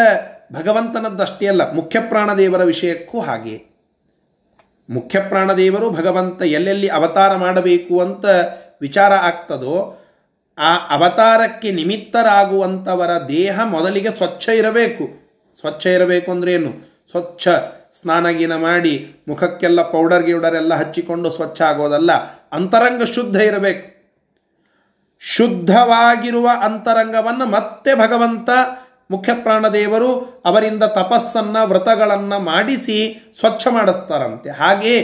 ಭಗವಂತನದ್ದಷ್ಟೇ 0.53 1.47
ಅಲ್ಲ, 1.47 1.71
ಮುಖ್ಯ 1.71 1.99
ಪ್ರಾಣದೇವರ 1.99 2.63
ವಿಷಯಕ್ಕೂ 2.63 3.19
ಹಾಗೆ. 3.19 3.63
ಮುಖ್ಯ 4.89 5.21
ಪ್ರಾಣದೇವರು 5.21 5.89
ಭಗವಂತ 5.89 6.41
ಎಲ್ಲೆಲ್ಲಿ 6.41 6.87
ಅವತಾರ 6.87 7.35
ಮಾಡಬೇಕು 7.35 7.99
ಅಂತ 7.99 8.25
ವಿಚಾರ 8.81 9.13
ಆಗ್ತದೋ, 9.13 9.97
ಆ 10.57 10.75
ಅವತಾರಕ್ಕೆ 10.95 11.71
ನಿಮಿತ್ತರಾಗುವಂಥವರ 11.71 13.09
ದೇಹ 13.27 13.59
ಮೊದಲಿಗೆ 13.63 14.09
ಸ್ವಚ್ಛ 14.09 14.49
ಇರಬೇಕು. 14.49 15.07
ಸ್ವಚ್ಛ 15.59 15.85
ಇರಬೇಕು 15.85 16.31
ಅಂದ್ರೆ 16.31 16.53
ಏನು? 16.53 16.71
ಸ್ವಚ್ಛ 17.11 17.47
ಸ್ನಾನಗಿನ 17.99 18.55
ಮಾಡಿ 18.55 18.93
ಮುಖಕ್ಕೆಲ್ಲ 19.27 19.81
ಪೌಡರ್ 19.81 20.23
ಗಿವ್ಡರ್ 20.23 20.55
ಎಲ್ಲ 20.55 20.73
ಹಚ್ಚಿಕೊಂಡು 20.73 21.29
ಸ್ವಚ್ಛ 21.29 21.61
ಆಗೋದಲ್ಲ, 21.61 22.11
ಅಂತರಂಗ 22.51 23.03
ಶುದ್ಧ 23.03 23.35
ಇರಬೇಕು. 23.35 23.87
ಶುದ್ಧವಾಗಿರುವ 25.19 26.49
ಅಂತರಂಗವನ್ನು 26.61 27.45
ಮತ್ತೆ 27.45 27.95
ಭಗವಂತ 27.95 28.49
ಮುಖ್ಯ 29.11 29.33
ಪ್ರಾಣದೇವರು 29.33 30.41
ಅವರಿಂದ 30.45 30.83
ತಪಸ್ಸನ್ನ, 30.83 31.57
ವ್ರತಗಳನ್ನು 31.63 32.39
ಮಾಡಿಸಿ 32.39 32.97
ಸ್ವಚ್ಛ 33.39 33.67
ಮಾಡಿಸ್ತಾರಂತೆ. 33.71 34.49
ಹಾಗೆ 34.49 34.95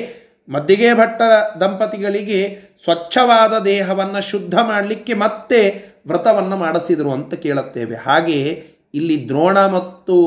ಮದ್ದಿಗೆ 0.50 0.94
ಭಟ್ಟರ 0.94 1.32
ದಂಪತಿಗಳಿಗೆ 1.62 2.40
ಸ್ವಚ್ಛವಾದ 2.84 3.54
ದೇಹವನ್ನು 3.64 4.22
ಶುದ್ಧ 4.22 4.56
ಮಾಡಲಿಕ್ಕೆ 4.60 5.14
ಮತ್ತೆ 5.14 5.60
ವ್ರತವನ್ನು 6.08 6.58
ಮಾಡಿಸಿದರು 6.58 7.12
ಅಂತ 7.12 7.34
ಕೇಳುತ್ತೇವೆ. 7.34 7.96
ಹಾಗೆ 7.96 8.40
ಇಲ್ಲಿ 8.94 9.18
ದ್ರೋಣ 9.28 9.58
ಮತ್ತು 9.66 10.18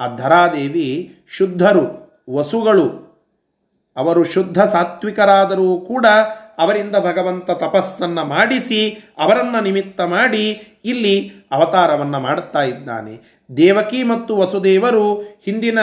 ಆ 0.00 0.06
ಧರಾದೇವಿ 0.16 0.88
ಶುದ್ಧರು, 1.36 1.84
ವಸುಗಳು. 2.30 2.86
ಅವರು 3.96 4.24
ಶುದ್ಧ 4.24 4.58
ಸಾತ್ವಿಕರಾದರೂ 4.62 5.80
ಕೂಡ 5.80 6.06
ಅವರಿಂದ 6.58 6.96
ಭಗವಂತ 6.96 7.50
ತಪಸ್ಸನ್ನು 7.50 8.24
ಮಾಡಿಸಿ, 8.24 8.80
ಅವರನ್ನು 9.18 9.60
ನಿಮಿತ್ತ 9.62 10.00
ಮಾಡಿ 10.00 10.44
ಇಲ್ಲಿ 10.84 11.14
ಅವತಾರವನ್ನು 11.50 12.20
ಮಾಡುತ್ತಾ 12.20 12.62
ಇದ್ದಾನೆ. 12.62 13.14
ದೇವಕಿ 13.56 14.02
ಮತ್ತು 14.02 14.36
ವಸುದೇವರು 14.36 15.14
ಹಿಂದಿನ 15.44 15.78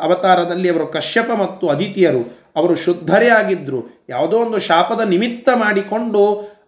ಅವತಾರದಲ್ಲಿ 0.00 0.68
ಅವರು 0.70 0.86
ಕಶ್ಯಪ 0.86 1.30
ಮತ್ತು 1.40 1.68
ಅದಿತಿಯರು 1.68 2.22
ಅವರು 2.56 2.74
ಶುದ್ಧರೇ 2.74 3.28
ಆಗಿದ್ದರು 3.28 3.80
ಯಾವುದೋ 4.08 4.36
ಒಂದು 4.38 4.58
ಶಾಪದ 4.58 5.00
ನಿಮಿತ್ತ 5.08 5.48
ಮಾಡಿಕೊಂಡು 5.54 6.22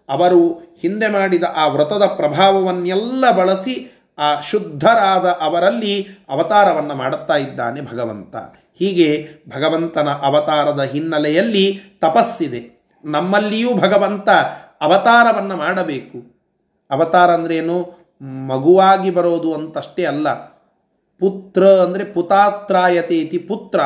ಅವರು 0.09 0.41
ಹಿಂದೆ 0.81 1.09
ಮಾಡಿದ 1.09 1.43
ಆ 1.57 1.67
ವ್ರತದ 1.67 2.05
ಪ್ರಭಾವವನ್ನೆಲ್ಲ 2.07 3.25
ಬಳಸಿ 3.31 3.75
ಆ 4.21 4.41
ಶುದ್ಧರಾದ 4.41 5.27
ಅವರಲ್ಲಿ 5.41 6.09
ಅವತಾರವನ್ನು 6.29 6.95
ಮಾಡುತ್ತಾ 6.95 7.37
ಇದ್ದಾನೆ 7.37 7.81
ಭಗವಂತ. 7.81 8.37
ಹೀಗೆ 8.79 9.29
ಭಗವಂತನ 9.57 10.09
ಅವತಾರದ 10.09 10.83
ಹಿನ್ನೆಲೆಯಲ್ಲಿ 10.83 11.81
ತಪಸ್ಸಿದೆ. 12.01 12.85
ನಮ್ಮಲ್ಲಿಯೂ 13.05 13.75
ಭಗವಂತ 13.75 14.29
ಅವತಾರವನ್ನು 14.81 15.57
ಮಾಡಬೇಕು. 15.57 16.41
ಅವತಾರ 16.91 17.31
ಅಂದ್ರೇನು 17.31 18.01
ಮಗುವಾಗಿ 18.47 19.11
ಬರೋದು 19.11 19.55
ಅಂತಷ್ಟೇ 19.55 20.05
ಅಲ್ಲ. 20.05 20.33
ಪುತ್ರ 21.21 21.67
ಅಂದರೆ 21.67 22.05
ಪುತಾತ್ರಾಯತೆ 22.05 23.19
ಇತಿ 23.19 23.39
ಪುತ್ರ. 23.39 23.81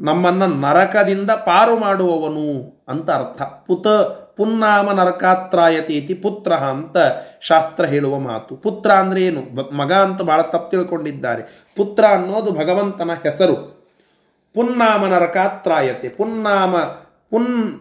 ನಮ್ಮನ್ನು 0.00 0.46
ನರಕದಿಂದ 0.46 1.30
ಪಾರು 1.30 1.78
ಮಾಡುವವನು 1.78 2.76
ಅಂತ 2.88 3.10
ಅರ್ಥ. 3.10 3.42
ಪುತ 3.42 3.86
ಪುನ್ನಾಮ 4.36 4.92
ನರಕಾತ್ರಾಯತಿ 4.92 5.98
ಇತಿ 5.98 6.14
ಪುತ್ರ 6.14 6.52
ಅಂತ 6.52 6.96
ಶಾಸ್ತ್ರ 7.40 7.84
ಹೇಳುವ 7.84 8.18
ಮಾತು. 8.18 8.56
ಪುತ್ರ 8.56 8.92
ಅಂದರೆ 8.92 9.22
ಏನು? 9.22 9.74
ಮಗ 9.74 9.92
ಅಂತ 9.92 10.22
ಭಾಳ 10.22 10.42
ತಪ್ಪು 10.42 10.70
ತಿಳ್ಕೊಂಡಿದ್ದಾರೆ. 10.70 11.66
ಪುತ್ರ 11.76 12.04
ಅನ್ನೋದು 12.04 12.50
ಭಗವಂತನ 12.50 13.10
ಹೆಸರು. 13.22 13.82
ಪುನ್ನಾಮ 14.54 15.06
ನರಕಾತ್ರಾಯತೆ. 15.06 16.08
ಪುನ್ನಾಮ 16.08 16.76
ಪುನ್ 17.30 17.80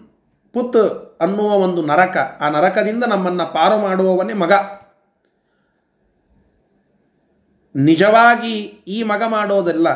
ಪುತ್ 0.54 1.18
ಅನ್ನುವ 1.22 1.52
ಒಂದು 1.52 1.86
ನರಕ. 1.86 2.38
ಆ 2.42 2.50
ನರಕದಿಂದ 2.50 3.04
ನಮ್ಮನ್ನು 3.04 3.54
ಪಾರು 3.54 3.78
ಮಾಡುವವನೇ 3.78 4.34
ಮಗ. 4.34 4.52
ನಿಜವಾಗಿ 7.76 8.58
ಈ 8.88 9.04
ಮಗ 9.04 9.24
ಮಾಡೋದಲ್ಲ. 9.28 9.88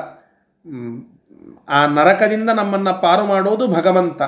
ಆ 1.69 1.85
ನರಕದಿಂದ 1.85 2.49
ನಮ್ಮನ್ನು 2.49 3.01
ಪಾರು 3.01 3.25
ಮಾಡೋದು 3.25 3.67
ಭಗವಂತ. 3.67 4.21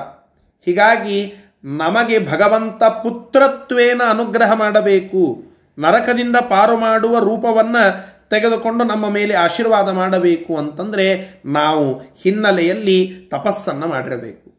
ಹೀಗಾಗಿ 0.64 1.34
ನಮಗೆ 1.64 2.18
ಭಗವಂತ 2.32 2.84
ಪುತ್ರತ್ವೇನ 2.84 4.02
ಅನುಗ್ರಹ 4.10 4.52
ಮಾಡಬೇಕು. 4.52 5.42
ನರಕದಿಂದ 5.78 6.36
ಪಾರು 6.36 6.76
ಮಾಡುವ 6.76 7.18
ರೂಪವನ್ನು 7.18 8.18
ತೆಗೆದುಕೊಂಡು 8.30 8.84
ನಮ್ಮ 8.84 9.08
ಮೇಲೆ 9.08 9.34
ಆಶೀರ್ವಾದ 9.34 9.88
ಮಾಡಬೇಕು 9.88 10.56
ಅಂತಂದರೆ 10.56 11.40
ನಾವು 11.44 11.98
ಹಿನ್ನೆಲೆಯಲ್ಲಿ 11.98 13.28
ತಪಸ್ಸನ್ನು 13.30 13.86
ಮಾಡಿರಬೇಕು. 13.86 14.52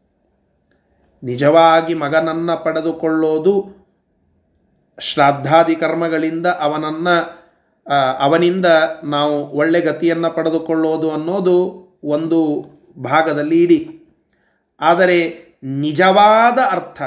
ನಿಜವಾಗಿ 1.22 1.94
ಮಗನನ್ನು 1.94 2.64
ಪಡೆದುಕೊಳ್ಳೋದು 2.64 3.80
ಶ್ರಾದ್ದಾದಿ 5.00 5.76
ಕರ್ಮಗಳಿಂದ 5.76 6.46
ಅವನನ್ನು 6.46 7.40
ಅವನಿಂದ 8.18 8.66
ನಾವು 9.04 9.46
ಒಳ್ಳೆ 9.48 9.80
ಗತಿಯನ್ನು 9.80 10.30
ಪಡೆದುಕೊಳ್ಳೋದು 10.30 11.10
ಅನ್ನೋದು 11.10 11.56
ಒಂದು 12.04 12.40
ಭಾಗದಲ್ಲಿ 12.98 13.62
ಇಡಿ. 13.62 13.96
ಆದರೆ 14.80 15.49
ನಿಜವಾದ 15.62 16.58
ಅರ್ಥ, 16.70 17.02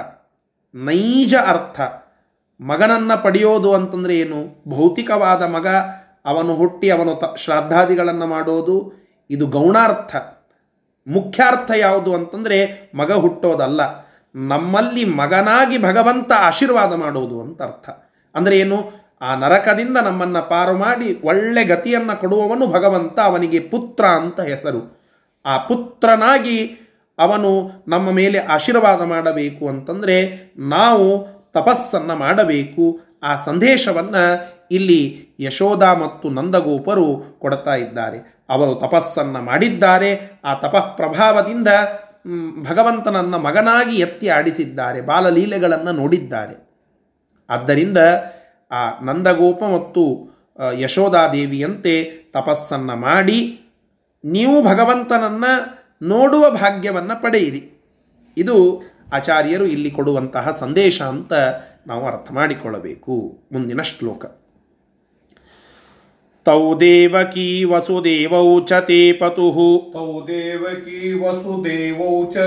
ನೈಜ 0.76 1.36
ಅರ್ಥ. 1.36 1.82
ಮಗನನ್ನು 2.62 3.24
ಪಡೆಯೋದು 3.24 3.74
ಅಂತಂದರೆ 3.74 4.18
ಏನು? 4.18 4.64
ಭೌತಿಕವಾದ 4.68 5.44
ಮಗ, 5.44 5.68
ಅವನು 6.26 6.56
ಹುಟ್ಟಿ 6.56 6.90
ಅವನು 6.90 7.16
ತ, 7.16 7.24
ಶ್ರಾದ್ದಾದಿಗಳನ್ನು 7.36 8.28
ಮಾಡೋದು, 8.28 8.94
ಇದು 9.30 9.48
ಗೌಣಾರ್ಥ. 9.48 10.16
ಮುಖ್ಯಾರ್ಥ 11.08 11.72
ಯಾವುದು 11.76 12.16
ಅಂತಂದರೆ 12.16 12.92
ಮಗ 12.96 13.12
ಹುಟ್ಟೋದಲ್ಲ. 13.12 13.82
ನಮ್ಮಲ್ಲಿ 14.36 15.06
ಮಗನಾಗಿ 15.06 15.78
ಭಗವಂತ 15.78 16.32
ಆಶೀರ್ವಾದ 16.40 16.94
ಮಾಡೋದು 16.94 17.42
ಅಂತ 17.42 17.62
ಅರ್ಥ. 17.62 17.90
ಅಂದರೆ 18.36 18.60
ಏನು? 18.60 18.92
ಆ 19.22 19.36
ನರಕದಿಂದ 19.36 19.98
ನಮ್ಮನ್ನು 19.98 20.50
ಪಾರು 20.50 20.78
ಮಾಡಿ 20.78 21.20
ಒಳ್ಳೆ 21.24 21.64
ಗತಿಯನ್ನು 21.64 22.20
ಕೊಡುವವನು 22.20 22.68
ಭಗವಂತ, 22.68 23.20
ಅವನಿಗೆ 23.20 23.60
ಪುತ್ರ 23.60 24.06
ಅಂತ 24.06 24.42
ಹೆಸರು. 24.42 25.04
ಆ 25.46 25.58
ಪುತ್ರನಾಗಿ 25.58 26.78
ಅವನು 27.24 27.52
ನಮ್ಮ 27.88 28.08
ಮೇಲೆ 28.12 28.40
ಆಶೀರ್ವಾದ 28.56 29.02
ಮಾಡಬೇಕು 29.14 29.64
ಅಂತಂದರೆ 29.68 30.18
ನಾವು 30.74 31.08
ತಪಸ್ಸನ್ನು 31.58 32.16
ಮಾಡಬೇಕು. 32.16 32.86
ಆ 33.24 33.32
ಸಂದೇಶವನ್ನು 33.46 34.24
ಇಲ್ಲಿ 34.72 35.02
ಯಶೋಧ 35.40 35.84
ಮತ್ತು 36.04 36.28
ನಂದಗೋಪರು 36.30 37.08
ಕೊಡ್ತಾ 37.40 37.76
ಇದ್ದಾರೆ. 37.76 38.20
ಅವರು 38.50 38.74
ತಪಸ್ಸನ್ನು 38.76 39.42
ಮಾಡಿದ್ದಾರೆ. 39.42 40.12
ಆ 40.44 40.54
ತಪಃ 40.64 40.86
ಪ್ರಭಾವದಿಂದ 41.00 41.70
ಭಗವಂತನನ್ನು 42.70 43.38
ಮಗನಾಗಿ 43.40 43.96
ಎತ್ತಿ 43.98 44.28
ಆಡಿಸಿದ್ದಾರೆ. 44.30 45.00
ಬಾಲಲೀಲೆಗಳನ್ನು 45.02 45.92
ನೋಡಿದ್ದಾರೆ. 46.02 46.56
ಆದ್ದರಿಂದ 47.50 48.00
ಆ 48.72 48.82
ನಂದಗೋಪ 49.04 49.62
ಮತ್ತು 49.76 50.04
ಯಶೋಧಾದೇವಿಯಂತೆ 50.80 51.96
ತಪಸ್ಸನ್ನು 52.34 52.96
ಮಾಡಿ, 53.08 53.40
ನೀವು 54.24 54.56
ಭಗವಂತನನ್ನು 54.66 55.54
ನೋಡುವ 56.04 56.50
ಭಾಗ್ಯವನ್ನು 56.50 57.22
ಪಡೆಯಿರಿ. 57.22 57.82
ಇದು 58.38 58.82
ಆಚಾರ್ಯರು 59.14 59.66
ಇಲ್ಲಿ 59.66 59.92
ಕೊಡುವಂತಹ 59.92 60.56
ಸಂದೇಶ 60.60 61.02
ಅಂತ 61.02 61.34
ನಾವು 61.88 62.06
ಅರ್ಥ 62.06 62.32
ಮಾಡಿಕೊಳ್ಳಬೇಕು. 62.32 63.40
ಮುಂದಿನ 63.52 63.82
ಶ್ಲೋಕ. 63.82 64.26
ತೌ 66.46 66.80
ದೇವಕಿ 66.80 67.64
ವಸುದೇವೌ 67.64 68.60
ಚ 68.60 68.74
ತೇ 68.74 69.14
ಪತು. 69.14 69.90
ತೌ 69.94 70.22
ದೇವಕಿ 70.28 71.14
ವಸುದೇವೌ 71.14 72.32
ಚ 72.32 72.38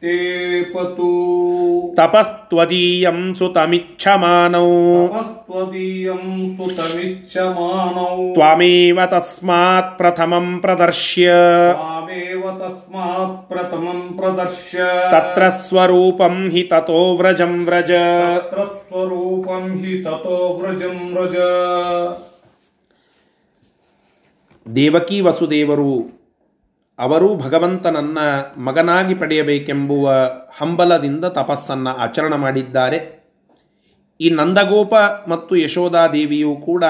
ತೇ 0.00 0.62
ಪತು. 0.62 1.94
ತಪಸ್ತ್ವದೀಯಂ 1.96 3.34
ಸುತಮಿಚ್ಛಮಾನೌ. 3.34 4.68
ತಪಸ್ತ್ವದೀಯಂ 5.08 6.56
ಸುತಮಿಚ್ಛಮಾನೌ. 6.56 8.32
ತ್ವಮೇವ 8.32 8.98
ತಸ್ಮಾತ್ 9.06 9.98
ಪ್ರಥಮಂ 9.98 10.58
ಪ್ರದರ್ಶ್ಯ. 10.60 11.32
त्वामेव 12.11 12.41
तस्मात् 12.53 13.35
प्रथमं 13.49 13.99
प्रदर्श्य 14.15 14.77
ತತ್ರ 15.13 15.43
ಸ್ವರೂಪಂ 15.61 16.35
ಹಿ 16.53 16.63
ತಥೋ 16.71 17.01
ವ್ರಜಂ 17.19 17.53
ವ್ರಜ 17.65 17.91
तत्र 18.31 18.63
स्वरूपं 18.79 19.63
हि 19.81 19.93
ततो 20.05 20.39
व्रजं 20.57 20.97
व्रज 21.11 21.35
ದೇವಕಿ 24.65 25.17
ವಸುದೇವರು 25.21 25.91
ಅವರು 26.99 27.27
ಭಗವಂತನನ್ನ 27.37 28.19
ಮಗನಾಗಿ 28.61 29.15
ಪಡೆಯಬೇಕೆಂಬುವ 29.15 30.05
ಹಂಬಲದಿಂದ 30.59 31.25
ತಪಸ್ಸನ್ನು 31.37 31.91
ಆಚರಣೆ 32.05 32.37
ಮಾಡಿದ್ದಾರೆ 32.37 32.99
ಈ 34.19 34.29
ನಂದಗೋಪ 34.35 34.93
ಮತ್ತು 35.27 35.55
ಯಶೋಧಾದೇವಿಯು 35.57 36.53
ಕೂಡ 36.67 36.83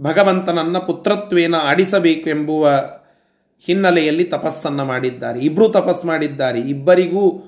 ಭಗವಂತನನ್ನ 0.00 0.78
ಪುತ್ರತ್ವೇನ 0.86 1.56
ಆಡಿಸಬೇಕೆಂಬುವ 1.70 2.64
ಹಿನ್ನೆಲೆಯಲ್ಲಿ 3.65 4.23
ತಪಸ್ಸನ್ನು 4.23 4.85
ಮಾಡಿದ್ದಾರೆ. 4.85 5.39
ಇಬ್ಬರೂ 5.39 5.67
ತಪಸ್ 5.67 6.05
ಮಾಡಿದ್ದಾರೆ. 6.05 6.59
ಇಬ್ಬರಿಗೂ 6.59 7.43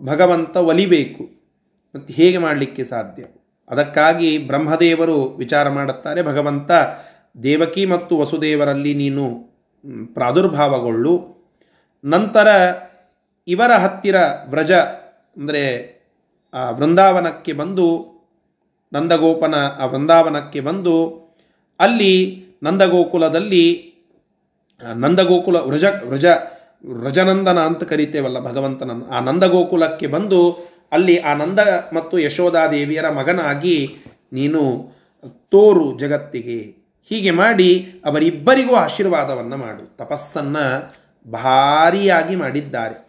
ಭಗವಂತ 0.00 0.56
ಒಲಿಬೇಕು. 0.56 1.24
ಮತ್ತು 1.94 2.14
ಹೇಗೆ 2.14 2.38
ಮಾಡಲಿಕ್ಕೆ 2.38 2.84
ಸಾಧ್ಯ? 2.84 3.24
ಅದಕ್ಕಾಗಿ 3.68 4.38
ಬ್ರಹ್ಮದೇವರು 4.38 5.24
ವಿಚಾರ 5.24 5.68
ಮಾಡುತ್ತಾರೆ, 5.68 6.22
ಭಗವಂತ, 6.22 6.70
ದೇವಕಿ 7.42 7.86
ಮತ್ತು 7.86 8.18
ವಸುದೇವರಲ್ಲಿ 8.18 8.94
ನೀನು 8.94 9.48
ಪ್ರಾದುರ್ಭಾವಗೊಳ್ಳು. 10.14 11.38
ನಂತರ 12.04 12.48
ಇವರ 13.48 13.72
ಹತ್ತಿರ 13.72 14.16
ವ್ರಜ, 14.48 14.72
ಅಂದರೆ, 14.72 15.98
ಆ 16.54 16.70
ವೃಂದಾವನಕ್ಕೆ 16.70 17.52
ಬಂದು, 17.52 18.18
ನಂದಗೋಪನ, 18.92 19.54
ಆ 19.78 19.84
ವೃಂದಾವನಕ್ಕೆ 19.86 20.60
ಬಂದು, 20.60 21.28
ಅಲ್ಲಿ 21.80 22.44
ನಂದಗೋಕುಲದಲ್ಲಿ 22.62 23.94
ನಂದಗೋಕುಲ 24.84 25.56
ವೃಜ 25.56 25.84
ವೃಜ 25.84 26.26
ವ್ರಜನಂದನ 26.86 27.58
ಅಂತ 27.58 27.82
ಕರಿತೇವಲ್ಲ 27.84 28.40
ಭಗವಂತನನ್ನು. 28.40 29.08
ಆ 29.10 29.20
ನಂದಗೋಕುಲಕ್ಕೆ 29.20 30.06
ಬಂದು 30.06 30.50
ಅಲ್ಲಿ 30.92 31.16
ಆ 31.18 31.34
ನಂದ 31.34 31.58
ಮತ್ತು 31.92 32.18
ಯಶೋಧಾದೇವಿಯರ 32.18 33.08
ಮಗನಾಗಿ 33.08 33.96
ನೀನು 34.32 34.92
ತೋರು 35.50 35.98
ಜಗತ್ತಿಗೆ. 35.98 36.58
ಹೀಗೆ 37.08 37.30
ಮಾಡಿ 37.30 37.92
ಅವರಿಬ್ಬರಿಗೂ 38.04 38.74
ಆಶೀರ್ವಾದವನ್ನು 38.74 39.56
ಮಾಡು. 39.56 39.96
ತಪಸ್ಸನ್ನು 39.96 40.94
ಭಾರಿಯಾಗಿ 41.32 42.36
ಮಾಡಿದ್ದಾರೆ. 42.36 43.08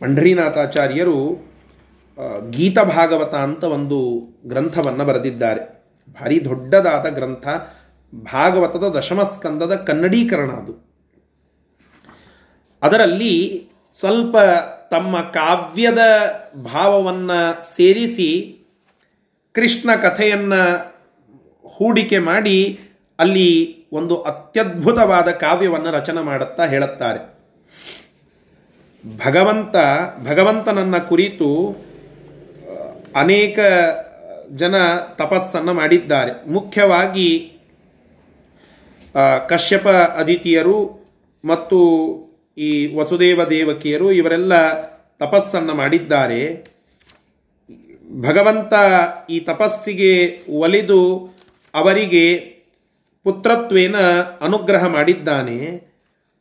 ಪಂಢರೀನಾಥಾಚಾರ್ಯರು 0.00 1.52
ಗೀತಭಾಗವತ 2.50 2.50
ಗೀತ 2.50 2.78
ಭಾಗವತ 2.78 3.34
ಅಂತ 3.34 3.64
ಒಂದು 3.64 3.98
ಗ್ರಂಥವನ್ನು 4.46 5.04
ಬರೆದಿದ್ದಾರೆ. 5.04 5.60
ಭಾರಿ 6.12 6.44
ದೊಡ್ಡದಾದ 6.44 7.06
ಗ್ರಂಥ. 7.08 7.48
ಭಾಗವತದ 8.14 8.88
ದಶಮಸ್ಕಂದದ 8.88 9.74
ಕನ್ನಡೀಕರಣ 9.74 10.50
ಅದು. 10.50 10.92
ಅದರಲ್ಲಿ 12.82 13.66
ಸ್ವಲ್ಪ 13.98 14.36
ತಮ್ಮ 14.90 15.20
ಕಾವ್ಯದ 15.20 15.98
ಭಾವವನ್ನು 16.56 17.76
ಸೇರಿಸಿ 17.76 18.58
ಕೃಷ್ಣ 19.52 19.94
ಕಥೆಯನ್ನು 19.94 20.94
ಹೂಡಿಕೆ 21.68 22.18
ಮಾಡಿ 22.18 22.80
ಅಲ್ಲಿ 23.18 23.84
ಒಂದು 23.92 24.22
ಅತ್ಯದ್ಭುತವಾದ 24.22 25.30
ಕಾವ್ಯವನ್ನು 25.30 25.90
ರಚನೆ 25.90 26.22
ಮಾಡುತ್ತಾ 26.22 26.66
ಹೇಳುತ್ತಾರೆ. 26.66 27.32
ಭಗವಂತ, 29.16 29.76
ಭಗವಂತನನ್ನ 30.28 30.98
ಕುರಿತು 30.98 31.76
ಅನೇಕ 33.16 33.58
ಜನ 34.50 34.74
ತಪಸ್ಸನ್ನು 34.96 35.74
ಮಾಡಿದ್ದಾರೆ. 35.74 36.52
ಮುಖ್ಯವಾಗಿ 36.52 37.51
ಕಶ್ಯಪ 39.48 39.88
ಅದಿತಿಯರು 39.88 41.02
ಮತ್ತು 41.44 41.78
ಈ 42.58 42.94
ವಸುದೇವ 42.94 43.44
ದೇವಕಿಯರು 43.44 44.12
ಇವರೆಲ್ಲ 44.12 44.82
ತಪಸ್ಸನ್ನು 45.00 45.74
ಮಾಡಿದ್ದಾರೆ. 45.74 46.72
ಭಗವಂತ 48.20 48.72
ಈ 49.30 49.40
ತಪಸ್ಸಿಗೆ 49.40 50.40
ಒಲಿದು 50.50 51.30
ಅವರಿಗೆ 51.74 52.38
ಪುತ್ರತ್ವೇನ 53.24 53.96
ಅನುಗ್ರಹ 54.40 54.86
ಮಾಡಿದ್ದಾನೆ. 54.86 55.82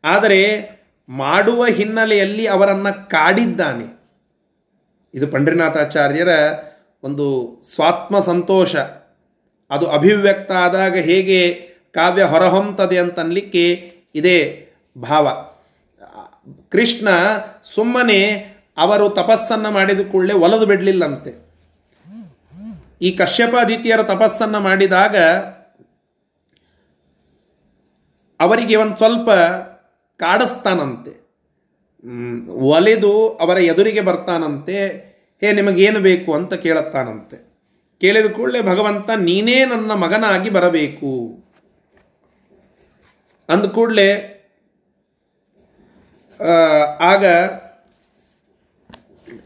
ಆದರೆ 0.04 0.70
ಮಾಡುವ 1.10 1.66
ಹಿನ್ನೆಲೆಯಲ್ಲಿ 1.66 2.46
ಅವರನ್ನು 2.46 3.10
ಕಾಡಿದ್ದಾನೆ. 3.10 4.02
ಇದು 5.14 5.28
ಪಂಡ್ರಿನಾಥಾಚಾರ್ಯರ 5.28 6.30
ಒಂದು 7.04 7.58
ಸ್ವಾತ್ಮ 7.76 8.20
ಸಂತೋಷ. 8.20 8.76
ಅದು 9.70 9.88
ಅಭಿವ್ಯಕ್ತ 9.88 10.52
ಆದಾಗ 10.52 10.98
ಹೇಗೆ 10.98 11.71
ಕಾವ್ಯ 11.92 12.24
ಹೊರಹೊಮ್ತದೆ 12.24 12.98
ಅಂತನ್ಲಿಕ್ಕೆ 12.98 13.94
ಇದೇ 14.16 14.70
ಭಾವ. 14.98 15.52
ಕೃಷ್ಣ 16.70 17.08
ಸುಮ್ಮನೆ 17.76 18.32
ಅವರು 18.78 19.10
ತಪಸ್ಸನ್ನು 19.10 19.72
ಮಾಡಿದ 19.72 20.12
ಕೂಡಲೇ 20.12 20.34
ಒಲದು 20.34 20.66
ಬಿಡಲಿಲ್ಲಂತೆ. 20.66 21.52
ಈ 23.02 23.12
ಕಶ್ಯಪ 23.12 23.56
ಅದಿತಿಯರ 23.56 24.04
ತಪಸ್ಸನ್ನು 24.04 24.60
ಮಾಡಿದಾಗ 24.60 25.18
ಅವರಿಗೆ 28.40 28.76
ಒಂದು 28.76 28.98
ಸ್ವಲ್ಪ 28.98 29.30
ಕಾಡಿಸ್ತಾನಂತೆ. 30.18 31.22
ಒಲೆದು 32.50 33.30
ಅವರ 33.30 33.58
ಎದುರಿಗೆ 33.58 34.02
ಬರ್ತಾನಂತೆ. 34.02 34.88
ಹೇ, 35.42 35.52
ನಿಮಗೇನು 35.52 36.00
ಬೇಕು 36.00 36.34
ಅಂತ 36.34 36.54
ಕೇಳುತ್ತಾನಂತೆ. 36.54 37.54
ಕೇಳಿದ 38.02 38.32
ಕೂಡಲೇ 38.32 38.62
ಭಗವಂತ, 38.62 39.10
ನೀನೇ 39.10 39.66
ನನ್ನ 39.66 39.94
ಮಗನಾಗಿ 39.94 40.50
ಬರಬೇಕು. 40.50 41.42
ಅಂದ 43.52 43.66
ಕೂಡಲೇ 43.76 44.10
ಆಗ 47.12 47.26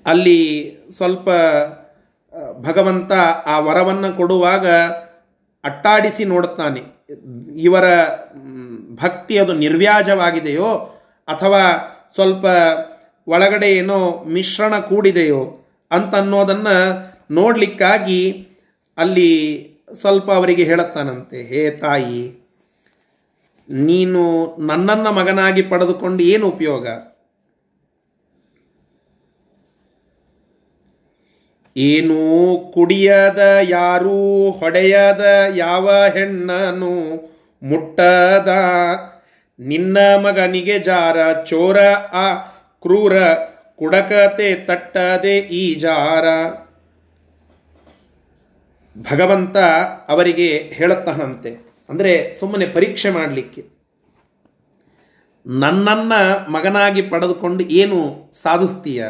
ಅಲ್ಲಿ 0.05 0.39
ಸ್ವಲ್ಪ 0.97 1.27
ಭಗವಂತ 2.67 3.11
ಆ 3.53 3.55
ವರವನ್ನು 3.59 4.09
ಕೊಡುವಾಗ 4.17 4.67
ಅಟ್ಟಾಡಿಸಿ 5.63 6.23
ನೋಡುತ್ತಾನೆ. 6.25 6.81
ಇವರ 7.67 7.85
ಭಕ್ತಿ 9.03 9.35
ಅದು 9.37 9.53
ನಿರ್ವ್ಯಾಜವಾಗಿದೆಯೋ, 9.63 10.69
ಅಥವಾ 11.27 11.63
ಸ್ವಲ್ಪ 12.15 12.45
ಒಳಗಡೆ 13.27 13.69
ಏನೋ 13.73 13.99
ಮಿಶ್ರಣ 14.27 14.73
ಕೂಡಿದೆಯೋ 14.79 15.41
ಅಂತನ್ನೋದನ್ನು 15.91 16.75
ನೋಡಲಿಕ್ಕಾಗಿ 17.31 18.21
ಅಲ್ಲಿ 18.97 19.29
ಸ್ವಲ್ಪ 19.93 20.27
ಅವರಿಗೆ 20.31 20.63
ಹೇಳುತ್ತಾನಂತೆ, 20.63 21.39
ಹೇ 21.43 21.61
ತಾಯಿ 21.83 22.21
ನೀನು 23.69 24.55
ನನ್ನನ್ನು 24.59 25.11
ಮಗನಾಗಿ 25.11 25.61
ಪಡೆದುಕೊಂಡು 25.61 26.23
ಏನು 26.23 26.47
ಉಪಯೋಗ? 26.47 26.87
ಏನೂ 31.77 32.57
ಕುಡಿಯದ 32.73 33.57
ಯಾರೂ 33.61 34.51
ಹೊಡೆಯದ 34.51 35.25
ಯಾವ 35.55 36.05
ಹೆಣ್ಣನು 36.05 37.15
ಮುಟ್ಟದ? 37.63 38.47
ನಿನ್ನ 39.59 39.97
ಮಗನಿಗೆ 40.15 40.79
ಜಾರ 40.79 41.43
ಚೋರ 41.43 41.77
ಆ 42.13 42.35
ಕ್ರೂರ 42.81 43.33
ಕುಡಕತೆ 43.75 44.55
ತಟ್ಟದೆ 44.55 45.37
ಈ 45.37 45.75
ಜಾರ? 45.75 46.25
ಭಗವಂತ 49.11 49.57
ಅವರಿಗೆ 50.07 50.57
ಹೇಳುತ್ತಾನಂತೆ 50.57 51.74
ಅಂದರೆ 51.89 52.33
ಸುಮ್ಮನೆ 52.33 52.67
ಪರೀಕ್ಷೆ 52.67 53.09
ಮಾಡಲಿಕ್ಕೆ. 53.09 53.69
ನನ್ನನ್ನ 55.45 56.13
ಮಗನಾಗಿ 56.49 57.01
ಪಡೆದುಕೊಂಡು 57.01 57.63
ಏನು 57.63 58.29
ಸಾಧಿಸ್ತೀಯ? 58.33 59.07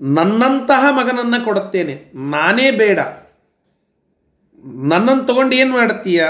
ನನ್ನಂತಹ 0.00 0.84
ಮಗನನ್ನ 0.90 1.44
ಕೊಡುತ್ತೇನೆ. 1.44 2.12
ನಾನೇ 2.14 2.70
ಬೇಡ. 2.70 2.98
ನನ್ನನ್ನು 4.64 5.26
ತಗೊಂಡು 5.26 5.56
ಏನು 5.56 5.72
ಮಾಡ್ತೀಯ? 5.72 6.24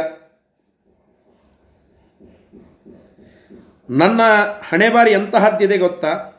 ನನ್ನ 3.91 4.21
ಹಣೆ 4.69 4.89
ಬಾರಿ 4.89 5.11
ಎಂತಹದ್ದಿದೆ 5.11 5.79
ಗೊತ್ತಾ? 5.79 6.32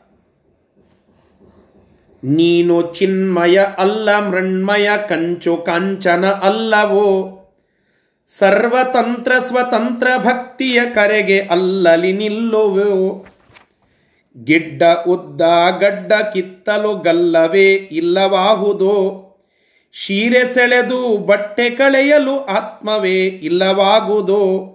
ನೀನು 2.24 2.94
ಚಿನ್ಮಯ 2.94 3.58
ಅಲ್ಲ, 3.78 4.18
ಮೃಣ್ಮಯ 4.18 4.88
ಕಂಚು 5.08 5.56
ಕಾಂಚನ 5.56 6.26
ಅಲ್ಲವೋ? 6.26 7.40
ಸರ್ವತಂತ್ರ 8.38 9.32
ಸ್ವತಂತ್ರ 9.46 10.06
ಭಕ್ತಿಯ 10.16 10.80
ಕರೆಗೆ 10.94 11.40
ಅಲ್ಲಲಿ 11.40 12.12
ನಿಲ್ಲುವೋ. 12.12 13.26
ಗಿಡ್ಡ 14.44 14.82
ಉದ್ದ 15.08 15.40
ಗಡ್ಡ 15.80 16.12
ಕಿತ್ತಲು 16.12 16.94
ಗಲ್ಲವೇ 16.94 17.72
ಇಲ್ಲವಾಹುದೋ? 17.72 19.20
ಶೀರೆ 19.92 20.54
ಸೆಳೆದು 20.54 21.16
ಬಟ್ಟೆ 21.16 21.70
ಕಳೆಯಲು 21.70 22.44
ಆತ್ಮವೇ 22.44 23.24
ಇಲ್ಲವಾಗುವುದೋ 23.24 24.70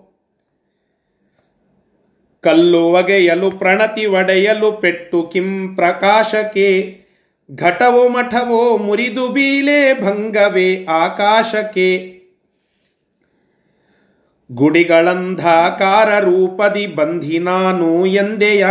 ಕಲ್ಲು 2.41 2.83
ಒಗೆಯಲು 2.83 3.51
ಪ್ರಣತಿ 3.51 4.05
ಒಡೆಯಲು 4.05 4.71
ಪೆಟ್ಟು 4.71 5.23
ಕಿಂ 5.23 5.75
ಪ್ರಕಾಶಕ್ಕೆ 5.75 6.99
ಘಟವೋ 7.49 8.09
ಮಠವೋ 8.09 8.77
ಮುರಿದು 8.77 9.27
ಬೀಲೆ 9.27 10.01
ಭಂಗವೇ 10.01 10.85
ಆಕಾಶಕ್ಕೆ. 10.85 11.89
ಗುಡಿಗಳಂಧಾಕಾರ 14.49 16.09
ರೂಪದಿ 16.19 16.85
ಬಂಧಿ 16.87 17.39
ನಾನು 17.39 18.05
ಎಂದೆಯ, 18.05 18.67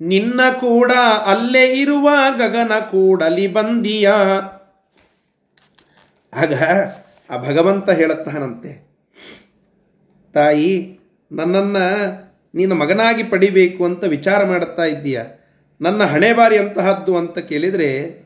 ನಿನ್ನ 0.00 0.40
ಕೂಡ 0.60 0.92
ಅಲ್ಲೇ 1.26 1.64
ಇರುವ 1.74 2.08
ಗಗನ 2.38 2.72
ಕೂಡಲಿ 2.90 3.46
ಬಂದಿಯ. 3.46 4.08
ಆಗ 6.32 6.54
ಆ 7.30 7.36
ಭಗವಂತ 7.38 7.88
ಹೇಳುತ್ತಾನಂತೆ, 7.90 8.72
ತಾಯಿ, 10.34 11.00
ನನ್ನನ್ನು 11.32 11.86
ನೀನು 12.54 12.74
ಮಗನಾಗಿ 12.74 13.22
ಪಡಿಬೇಕು 13.22 13.84
ಅಂತ 13.84 14.04
ವಿಚಾರ 14.04 14.44
ಮಾಡುತ್ತಾ 14.44 14.84
ಇದ್ದೀಯ. 14.84 15.20
ನನ್ನ 15.80 16.04
ಹಣೆ 16.04 16.32
ಬಾರಿ 16.32 16.58
ಅಂತಹದ್ದು 16.58 17.16
ಅಂತ 17.16 17.38
ಕೇಳಿದರೆ, 17.38 18.22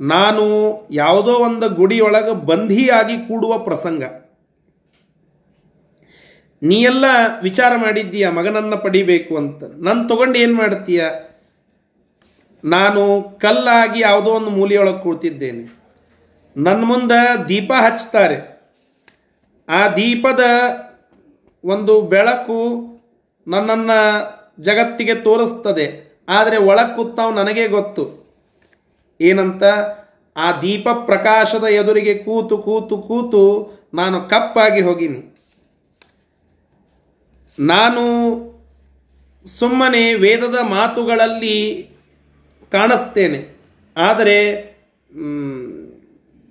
ನಾನು 0.00 0.44
ಯಾವುದೋ 0.90 1.32
ಒಂದು 1.32 1.68
ಗುಡಿಯೊಳಗೆ 1.68 2.46
ಬಂಧಿಯಾಗಿ 2.46 3.16
ಕೂಡುವ 3.28 3.58
ಪ್ರಸಂಗ. 3.58 4.02
ನೀ 6.62 6.82
ಎಲ್ಲ 6.82 7.04
ವಿಚಾರ 7.42 7.76
ಮಾಡಿದ್ದೀಯ, 7.76 8.28
ಮಗನನ್ನು 8.28 8.76
ಪಡಿಬೇಕು 8.76 9.36
ಅಂತ. 9.36 9.64
ನಾನು 9.64 10.08
ತಗೊಂಡು 10.08 10.38
ಏನು 10.38 10.54
ಮಾಡ್ತೀಯ? 10.54 11.04
ನಾನು 12.64 13.22
ಕಲ್ಲಾಗಿ 13.22 14.00
ಯಾವುದೋ 14.00 14.30
ಒಂದು 14.30 14.50
ಮೂಲೆಯೊಳಗೆ 14.50 15.02
ಕೂಳ್ತಿದ್ದೇನೆ 15.02 15.84
ನನ್ನ 16.56 16.84
ಮುಂದೆ 16.84 17.48
ದೀಪ 17.48 17.72
ಹಚ್ತಾರೆ. 17.72 18.54
ಆ 19.68 19.88
ದೀಪದ 19.88 20.40
ಒಂದು 21.64 22.00
ಬೆಳಕು 22.00 22.88
ನನ್ನನ್ನು 23.46 24.00
ಜಗತ್ತಿಗೆ 24.62 25.14
ತೋರಿಸ್ತದೆ. 25.14 26.13
ಆದರೆ 26.28 26.56
ಒಳಗೆ 26.56 26.96
ಕೂತಾವ್ 26.96 27.36
ನನಗೆ 27.36 27.68
ಗೊತ್ತು. 27.68 28.24
ಏನಂತ? 29.20 29.64
ಆ 30.36 30.60
ದೀಪ 30.60 30.88
ಪ್ರಕಾಶದ 30.88 31.64
ಎದುರಿಗೆ 31.64 32.14
ಕೂತು 32.14 32.58
ಕೂತು 32.58 32.98
ಕೂತು 32.98 33.74
ನಾನು 33.94 34.20
ಕಪ್ಪಾಗಿ 34.20 34.80
ಹೋಗಿನಿ. 34.80 35.36
ನಾನು 37.58 38.04
ಸುಮ್ಮನೆ 39.46 40.14
ವೇದದ 40.14 40.58
ಮಾತುಗಳಲ್ಲಿ 40.62 41.88
ಕಾಣಿಸ್ತೇನೆ. 42.72 43.56
ಆದರೆ 43.96 44.38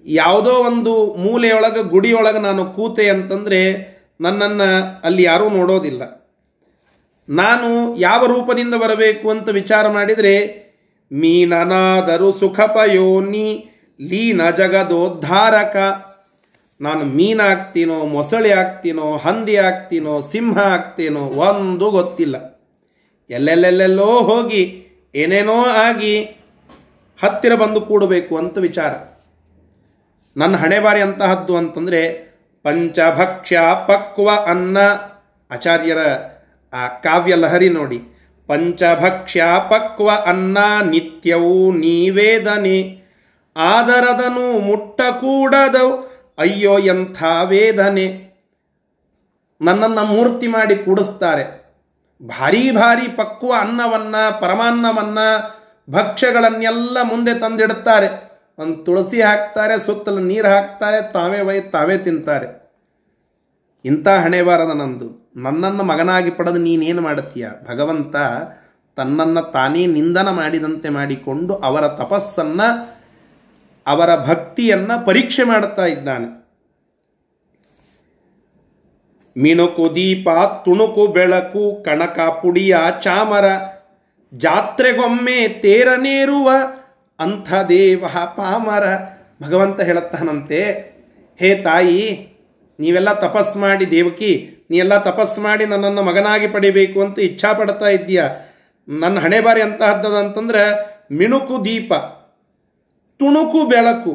ಯಾವುದೋ 0.06 0.50
ಒಂದು 0.50 1.14
ಮೂಲೆಯೊಳಗೆ, 1.14 1.84
ಗುಡಿಯೊಳಗೆ 1.84 2.40
ನಾನು 2.40 2.66
ಕೂತೆ 2.66 3.10
ಅಂತಂದರೆ 3.10 3.94
ನನ್ನನ್ನು 4.22 5.02
ಅಲ್ಲಿ 5.04 5.24
ಯಾರೂ 5.24 5.50
ನೋಡೋದಿಲ್ಲ. 5.50 6.23
ನಾನು 7.30 7.96
ಯಾವ 7.96 8.26
ರೂಪದಿಂದ 8.26 8.74
ಬರಬೇಕು 8.74 9.30
ಅಂತ 9.30 9.50
ವಿಚಾರ 9.50 9.90
ಮಾಡಿದರೆ, 9.90 10.64
ಮೀನನಾದರೂ 11.12 12.32
ಸುಖಪಯೋನಿ 12.32 13.70
ಲೀನ 14.02 14.50
ಜಗದೋದ್ಧಾರಕ. 14.50 15.78
ನಾನು 16.82 17.06
ಮೀನಾಗ್ತೀನೋ, 17.06 18.06
ಮೊಸಳೆ 18.06 18.52
ಆಗ್ತೀನೋ, 18.52 19.18
ಹಂದಿ 19.18 19.56
ಆಗ್ತೀನೋ, 19.56 20.22
ಸಿಂಹ 20.22 20.58
ಆಗ್ತೀನೋ, 20.58 21.20
ಒಂದು 21.20 21.92
ಗೊತ್ತಿಲ್ಲ. 21.92 22.64
ಎಲ್ಲೆಲ್ಲೆಲ್ಲೆಲ್ಲೋ 23.30 24.06
ಹೋಗಿ, 24.06 24.88
ಏನೇನೋ 25.16 25.64
ಆಗಿ 25.66 26.24
ಹತ್ತಿರ 27.24 27.56
ಬಂದು 27.56 27.82
ಕೂಡಬೇಕು 27.82 28.38
ಅಂತ 28.38 28.58
ವಿಚಾರ. 28.58 28.92
ನನ್ನ 30.38 30.56
ಹಣೆ 30.56 30.80
ಬಾರಿ 30.80 31.02
ಅಂತಹದ್ದು 31.02 31.58
ಅಂತಂದರೆ, 31.58 32.34
ಪಂಚಭಕ್ಷ್ಯ 32.64 33.60
ಪಕ್ವ 33.88 34.30
ಅನ್ನ. 34.46 34.78
ಆಚಾರ್ಯರ 35.52 35.98
ಆ 36.74 36.88
ಕಾವ್ಯ 36.88 37.36
ಲಹರಿ 37.36 37.70
ನೋಡಿ. 37.70 38.02
ಪಂಚಭಕ್ಷ್ಯ 38.48 39.44
ಪಕ್ವ 39.70 40.10
ಅನ್ನ 40.26 40.58
ನಿತ್ಯವೂ 40.90 41.72
ನೀವೇದನೆ. 41.72 43.04
ಆದರದನು 43.58 44.60
ಮುಟ್ಟ 44.60 45.02
ಕೂಡದವು 45.02 46.14
ಅಯ್ಯೋ 46.38 46.80
ಎಂಥ 46.80 47.24
ವೇದನೆ. 47.44 48.34
ನನ್ನನ್ನು 49.62 50.06
ಮೂರ್ತಿ 50.06 50.48
ಮಾಡಿ 50.48 50.76
ಕೂಡಿಸ್ತಾರೆ. 50.76 51.64
ಭಾರಿ 52.28 52.72
ಭಾರಿ 52.72 53.08
ಪಕ್ವ 53.08 53.54
ಅನ್ನವನ್ನು, 53.60 54.42
ಪರಮಾನ್ನವನ್ನು, 54.42 55.64
ಭಕ್ಷ್ಯಗಳನ್ನೆಲ್ಲ 55.92 56.98
ಮುಂದೆ 57.04 57.40
ತಂದಿಡುತ್ತಾರೆ 57.40 58.08
ಒಂದು 58.60 58.84
ತುಳಸಿ 58.84 59.22
ಹಾಕ್ತಾರೆ, 59.22 59.86
ಸುತ್ತಲೂ 59.86 60.20
ನೀರು 60.20 60.48
ಹಾಕ್ತಾರೆ, 60.48 61.14
ತಾವೇ 61.14 61.62
ತಾವೇ 61.62 61.98
ತಿಂತಾರೆ. 61.98 62.63
ಇಂಥ 63.86 64.08
ಹಣೆ 64.08 64.42
ಬಾರದ 64.42 64.72
ನಂದು. 64.72 65.32
ನನ್ನನ್ನು 65.36 65.84
ಮಗನಾಗಿ 65.84 66.32
ಪಡೆದು 66.32 66.58
ನೀನೇನು 66.58 67.02
ಮಾಡುತ್ತೀಯ? 67.02 67.48
ಭಗವಂತ 67.70 68.16
ತನ್ನನ್ನು 68.96 69.52
ತಾನೇ 69.52 69.86
ನಿಂದನ 69.86 70.30
ಮಾಡಿದಂತೆ 70.30 70.90
ಮಾಡಿಕೊಂಡು 70.90 71.56
ಅವರ 71.56 71.88
ತಪಸ್ಸನ್ನು, 71.88 73.00
ಅವರ 73.88 74.26
ಭಕ್ತಿಯನ್ನು 74.26 75.06
ಪರೀಕ್ಷೆ 75.06 75.44
ಮಾಡುತ್ತಾ 75.44 75.86
ಇದ್ದಾನೆ. 75.86 76.44
ಮಿಣುಕು 79.38 79.96
ದೀಪ, 79.96 80.30
ತುಣುಕು 80.66 81.08
ಬೆಳಕು, 81.08 81.84
ಕಣಕ 81.84 82.20
ಪುಡಿಯ 82.20 82.78
ಚಾಮರ, 83.02 83.46
ಜಾತ್ರೆಗೊಮ್ಮೆ 84.34 85.48
ತೇರನೇರುವ 85.48 86.52
ಅಂಥ 87.20 87.54
ದೇವ 87.70 88.06
ಪಾಮರ. 88.26 88.84
ಭಗವಂತ 89.44 89.82
ಹೇಳುತ್ತಾನಂತೆ, 89.82 90.64
ಹೇ 91.40 91.62
ತಾಯಿ 91.62 92.33
ನೀವೆಲ್ಲ 92.80 93.12
ತಪಸ್ 93.26 93.56
ಮಾಡಿ, 93.58 93.86
ದೇವಕಿ 93.92 94.32
ನೀ 94.70 94.78
ಎಲ್ಲ 94.78 94.96
ತಪಸ್ 94.98 95.38
ಮಾಡಿ 95.40 95.66
ನನ್ನನ್ನು 95.66 96.04
ಮಗನಾಗಿ 96.04 96.48
ಪಡಿಬೇಕು 96.48 97.00
ಅಂತ 97.02 97.20
ಇಚ್ಛಾ 97.20 97.50
ಪಡ್ತಾ 97.54 97.88
ಇದ್ದೀಯ. 97.88 98.22
ನನ್ನ 98.88 99.18
ಹಣೆ 99.20 99.40
ಬಾರಿ 99.40 99.62
ಅಂತಹದ್ದದಂತಂದ್ರೆ 99.62 100.64
ಮಿಣುಕು 101.12 101.56
ದೀಪ, 101.66 101.94
ತುಣುಕು 103.20 103.60
ಬೆಳಕು. 103.66 104.14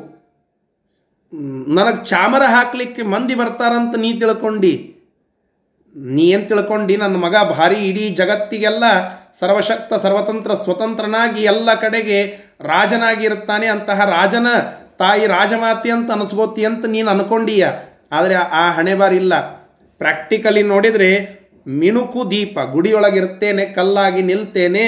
ನನಗೆ 1.77 2.01
ಚಾಮರ 2.09 2.45
ಹಾಕಲಿಕ್ಕೆ 2.47 3.03
ಮಂದಿ 3.03 3.35
ಬರ್ತಾರಂತ 3.35 3.97
ನೀ 3.97 4.11
ತಿಳ್ಕೊಂಡಿ. 4.21 4.75
ನೀ 5.97 6.25
ಏನು 6.31 6.45
ತಿಳ್ಕೊಂಡು? 6.49 6.97
ನನ್ನ 6.97 7.17
ಮಗ 7.17 7.37
ಭಾರಿ 7.51 7.79
ಇಡೀ 7.89 8.05
ಜಗತ್ತಿಗೆಲ್ಲ 8.21 8.85
ಸರ್ವಶಕ್ತ, 9.41 9.93
ಸರ್ವತಂತ್ರ, 10.05 10.55
ಸ್ವತಂತ್ರನಾಗಿ 10.55 11.43
ಎಲ್ಲ 11.43 11.69
ಕಡೆಗೆ 11.75 12.19
ರಾಜನಾಗಿರುತ್ತಾನೆ 12.61 13.67
ಅಂತಹ 13.67 14.05
ರಾಜನ 14.11 14.47
ತಾಯಿ 14.99 15.25
ರಾಜಮಾತಿ 15.27 15.91
ಅಂತ 15.91 16.11
ಅನಿಸ್ಬೋತಿ 16.11 16.63
ಅಂತ 16.65 16.87
ನೀನು 16.87 17.09
ಅನ್ಕೊಂಡೀಯ. 17.11 17.65
ಆದರೆ 18.13 18.35
ಆ 18.61 18.65
ಹಣೆ 18.77 18.95
ಬಾರಿಲ್ಲ 18.95 19.35
ಪ್ರಾಕ್ಟಿಕಲಿ 20.01 20.63
ನೋಡಿದರೆ 20.73 21.11
ಮಿಣುಕು 21.81 22.21
ದೀಪ, 22.31 22.59
ಗುಡಿಯೊಳಗಿರ್ತೇನೆ, 22.75 23.65
ಕಲ್ಲಾಗಿ 23.77 24.23
ನಿಲ್ತೇನೆ. 24.23 24.85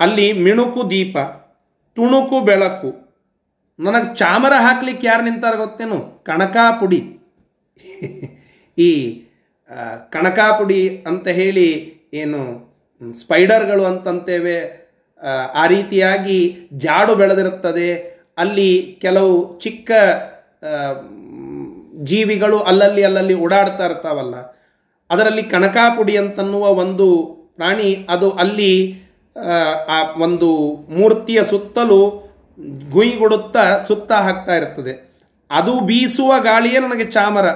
ಅಲ್ಲಿ 0.00 0.26
ಮಿಣುಕು 0.46 0.82
ದೀಪ, 0.90 1.16
ತುಣುಕು 1.96 2.38
ಬೆಳಕು. 2.40 2.90
ನನಗೆ 3.78 4.08
ಚಾಮರ 4.16 4.54
ಹಾಕ್ಲಿಕ್ಕೆ 4.56 5.06
ಯಾರು 5.06 5.22
ನಿಂತಾರ 5.24 5.54
ಗೊತ್ತೇನು? 5.56 5.98
ಕಣಕಾಪುಡಿ. 6.24 7.00
ಈ 8.78 8.90
ಕಣಕಾಪುಡಿ 10.12 10.82
ಅಂತ 11.06 11.26
ಹೇಳಿ 11.40 11.68
ಏನು, 12.14 12.42
ಸ್ಪೈಡರ್ಗಳು 13.20 13.84
ಅಂತಂತೇವೆ 13.84 14.58
ಆ 15.54 15.64
ರೀತಿಯಾಗಿ 15.66 16.38
ಜಾಡು 16.78 17.12
ಬೆಳೆದಿರುತ್ತದೆ. 17.14 17.90
ಅಲ್ಲಿ 18.38 18.70
ಕೆಲವು 19.02 19.34
ಚಿಕ್ಕ 19.60 19.90
ಜೀವಿಗಳು 22.04 22.58
ಅಲ್ಲಲ್ಲಿ 22.60 23.02
ಅಲ್ಲಲ್ಲಿ 23.04 23.34
ಓಡಾಡ್ತಾ 23.34 23.84
ಇರ್ತಾವಲ್ಲ, 23.86 24.36
ಅದರಲ್ಲಿ 25.10 25.42
ಕನಕಾಪುಡಿ 25.42 26.14
ಅಂತನ್ನುವ 26.16 26.64
ಒಂದು 26.74 27.08
ಪ್ರಾಣಿ, 27.56 27.90
ಅದು 28.10 28.28
ಅಲ್ಲಿ, 28.30 28.72
ಆ 29.88 29.98
ಒಂದು 30.18 30.48
ಮೂರ್ತಿಯ 30.90 31.40
ಸುತ್ತಲೂ 31.44 32.00
ಗುಯ್ಗುಡುತ್ತಾ 32.90 33.64
ಸುತ್ತ 33.80 34.12
ಹಾಕ್ತಾ 34.12 34.54
ಇರ್ತದೆ. 34.54 34.94
ಅದು 35.50 35.80
ಬೀಸುವ 35.80 36.34
ಗಾಳಿಯೇ 36.40 36.78
ನನಗೆ 36.78 37.04
ಚಾಮರ. 37.04 37.46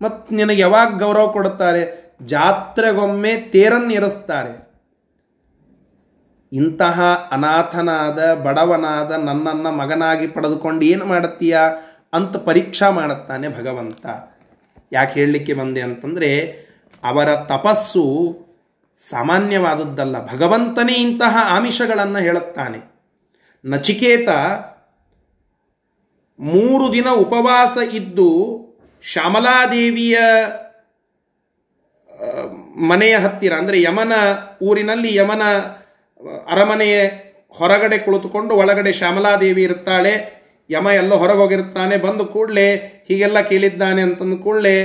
ಮತ್ತು 0.00 0.34
ನಿನಗೆ 0.34 0.60
ಯಾವಾಗ 0.60 0.98
ಗೌರವ 0.98 1.26
ಕೊಡುತ್ತಾರೆ? 1.28 1.82
ಜಾತ್ರೆಗೊಮ್ಮೆ 2.26 3.32
ತೇರನ್ನಿರಿಸ್ತಾರೆ 3.52 4.52
ಇಂತಹ 6.52 7.00
ಅನಾಥನಾದ, 7.32 8.18
ಬಡವನಾದ 8.34 9.10
ನನ್ನನ್ನು 9.10 9.70
ಮಗನಾಗಿ 9.72 10.26
ಪಡೆದುಕೊಂಡು 10.26 10.84
ಏನು 10.84 11.04
ಮಾಡುತ್ತೀಯ 11.04 11.58
ಅಂತ 12.12 12.36
ಪರೀಕ್ಷಾ 12.36 12.90
ಮಾಡುತ್ತಾನೆ 12.90 13.48
ಭಗವಂತ. 13.48 14.06
ಯಾಕೆ 14.92 15.20
ಹೇಳಲಿಕ್ಕೆ 15.20 15.54
ಬಂದೆ 15.54 15.80
ಅಂತಂದರೆ, 15.80 16.30
ಅವರ 17.04 17.34
ತಪಸ್ಸು 17.34 18.02
ಸಾಮಾನ್ಯವಾದದ್ದಲ್ಲ. 18.98 20.26
ಭಗವಂತನೇ 20.26 20.92
ಇಂತಹ 20.92 21.36
ಆಮಿಷಗಳನ್ನು 21.48 22.18
ಹೇಳುತ್ತಾನೆ. 22.18 22.78
ನಚಿಕೇತ 23.64 24.28
ಮೂರು 26.40 26.92
ದಿನ 26.92 27.08
ಉಪವಾಸ 27.10 27.94
ಇದ್ದು 27.94 28.30
ಶ್ಯಾಮಲಾದೇವಿಯ 29.02 30.18
ಮನೆಯ 32.88 33.16
ಹತ್ತಿರ, 33.16 33.52
ಅಂದರೆ 33.52 33.82
ಯಮನ 33.82 34.12
ಊರಿನಲ್ಲಿ 34.62 35.14
ಯಮನ 35.14 35.42
ಅರಮನೆಯ 36.50 37.06
ಹೊರಗಡೆ 37.48 37.98
ಕುಳಿತುಕೊಂಡು 37.98 38.54
ಒಳಗಡೆ 38.54 38.92
ಶ್ಯಾಮಲಾದೇವಿ 38.92 39.62
ಇರುತ್ತಾಳೆ 39.62 40.41
ಯಮ 40.72 40.88
ಎಲ್ಲ 40.94 41.14
ಹೊರಗೆ 41.14 41.38
ಹೋಗಿರುತ್ತಾನೆ 41.38 41.96
ಬಂದು 41.96 42.24
ಕೂಡಲೇ 42.24 42.66
ಹೀಗೆಲ್ಲ 43.08 43.40
ಕೇಳಿದ್ದಾನೆ 43.40 44.02
ಅಂತಂದು 44.02 44.36
ಕೂಡಲೇ 44.36 44.76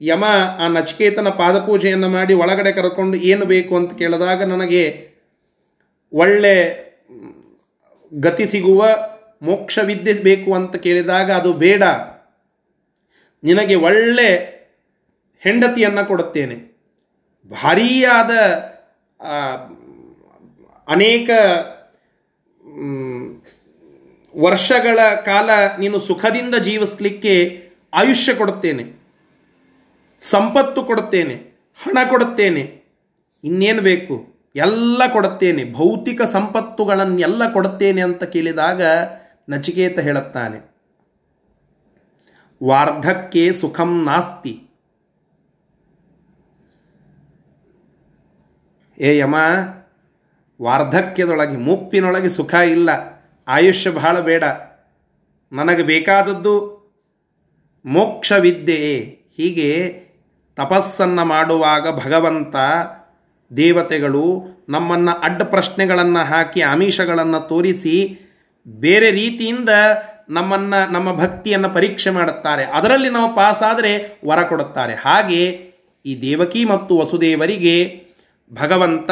ಯಮ 0.00 0.24
ಆ 0.60 0.66
ನಚಿಕೇತನ 0.68 1.28
ಪಾದಪೂಜೆಯನ್ನು 1.28 2.08
ಮಾಡಿ 2.08 2.34
ಒಳಗಡೆ 2.34 2.72
ಕರ್ಕೊಂಡು 2.72 3.16
ಏನು 3.30 3.44
ಬೇಕು 3.44 3.72
ಅಂತ 3.76 3.92
ಕೇಳಿದಾಗ 3.92 4.42
ನನಗೆ 4.42 4.82
ಒಳ್ಳೆ 6.12 6.56
ಗತಿ 8.12 8.46
ಸಿಗುವ 8.46 8.80
ಮೋಕ್ಷ 9.42 9.78
ವಿದ್ಯೆ 9.84 10.14
ಬೇಕು 10.22 10.50
ಅಂತ 10.54 10.76
ಕೇಳಿದಾಗ 10.76 11.28
ಅದು 11.32 11.50
ಬೇಡ. 11.62 11.82
ನಿನಗೆ 13.44 13.74
ಒಳ್ಳೆ 13.86 14.28
ಹೆಂಡತಿಯನ್ನು 15.42 16.04
ಕೊಡುತ್ತೇನೆ. 16.06 16.56
ಭಾರೀಯಾದ 17.50 18.32
ಅನೇಕ 20.88 21.30
ವರ್ಷಗಳ 24.36 24.98
ಕಾಲ 25.24 25.50
ನೀನು 25.78 25.98
ಸುಖದಿಂದ 25.98 26.54
ಜೀವಿಸಲಿಕ್ಕೆ 26.54 27.34
ಆಯುಷ್ಯ 27.94 28.34
ಕೊಡುತ್ತೇನೆ, 28.34 28.84
ಸಂಪತ್ತು 30.22 30.80
ಕೊಡುತ್ತೇನೆ, 30.84 31.36
ಹಣ 31.78 31.98
ಕೊಡುತ್ತೇನೆ, 32.08 32.62
ಇನ್ನೇನು 33.44 33.82
ಬೇಕು? 33.82 34.14
ಎಲ್ಲ 34.56 35.02
ಕೊಡುತ್ತೇನೆ. 35.12 35.62
ಭೌತಿಕ 35.72 36.22
ಸಂಪತ್ತುಗಳನ್ನೆಲ್ಲ 36.22 37.42
ಕೊಡುತ್ತೇನೆ 37.52 38.00
ಅಂತ 38.00 38.24
ಕೇಳಿದಾಗ 38.24 38.82
ನಚಿಕೇತ 39.48 39.98
ಹೇಳುತ್ತಾನೆ, 39.98 40.58
ವಾರ್ಧಕ್ಕೆ 42.60 43.44
ಸುಖಂ 43.52 43.90
ನಾಸ್ತಿ. 44.04 44.54
ಏ 48.98 49.10
ಯಮ, 49.18 49.36
ವಾರ್ಧಕ್ಯದೊಳಗೆ, 50.60 51.56
ಮುಪ್ಪಿನೊಳಗೆ 51.56 52.28
ಸುಖ 52.28 52.54
ಇಲ್ಲ. 52.54 52.90
ಆಯುಷ್ಯ 53.48 53.90
ಬಹಳ 53.90 54.20
ಬೇಡ. 54.20 54.44
ನನಗೆ 55.52 55.82
ಬೇಕಾದದ್ದು 55.82 56.76
ಮೋಕ್ಷವಿದ್ಯೆಯೇ 57.84 59.22
ಹೀಗೆ 59.36 60.00
ತಪಸ್ಸನ್ನು 60.56 61.24
ಮಾಡುವಾಗ 61.24 62.06
ಭಗವಂತ 62.06 62.56
ದೇವತೆಗಳು 63.56 64.42
ನಮ್ಮನ್ನು 64.68 65.20
ಅಡ್ಡ 65.20 65.42
ಪ್ರಶ್ನೆಗಳನ್ನು 65.42 66.18
ಹಾಕಿ 66.18 66.60
ಆಮಿಷಗಳನ್ನು 66.60 67.48
ತೋರಿಸಿ 67.48 68.18
ಬೇರೆ 68.66 69.10
ರೀತಿಯಿಂದ 69.10 69.68
ನಮ್ಮನ್ನು, 70.28 70.92
ನಮ್ಮ 70.92 71.16
ಭಕ್ತಿಯನ್ನು 71.16 71.70
ಪರೀಕ್ಷೆ 71.70 72.10
ಮಾಡುತ್ತಾರೆ. 72.10 72.64
ಅದರಲ್ಲಿ 72.64 73.10
ನಾವು 73.10 73.36
ಪಾಸ್ 73.36 73.62
ಆದರೆ 73.62 74.20
ವರ 74.24 74.42
ಕೊಡುತ್ತಾರೆ. 74.42 74.94
ಹಾಗೆ 74.94 75.72
ಈ 76.06 76.22
ದೇವಕಿ 76.22 76.64
ಮತ್ತು 76.64 76.98
ವಸುದೇವರಿಗೆ 76.98 78.06
ಭಗವಂತ 78.52 79.10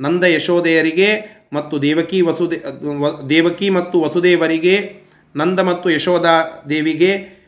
ನಂದ 0.00 0.24
ಯಶೋದೆಯರಿಗೆ 0.24 1.33
ಮತ್ತು 1.52 1.82
ದೇವಕಿ 1.82 2.20
ವಸುದೇ 2.20 2.64
ದೇವಕಿ 3.28 3.70
ಮತ್ತು 3.70 4.00
ವಸುದೇವರಿಗೆ, 4.00 5.04
ನಂದ 5.36 5.60
ಮತ್ತು 5.60 5.90
ಯಶೋಧ 5.90 6.26
ದೇವಿಗೆ 6.68 7.44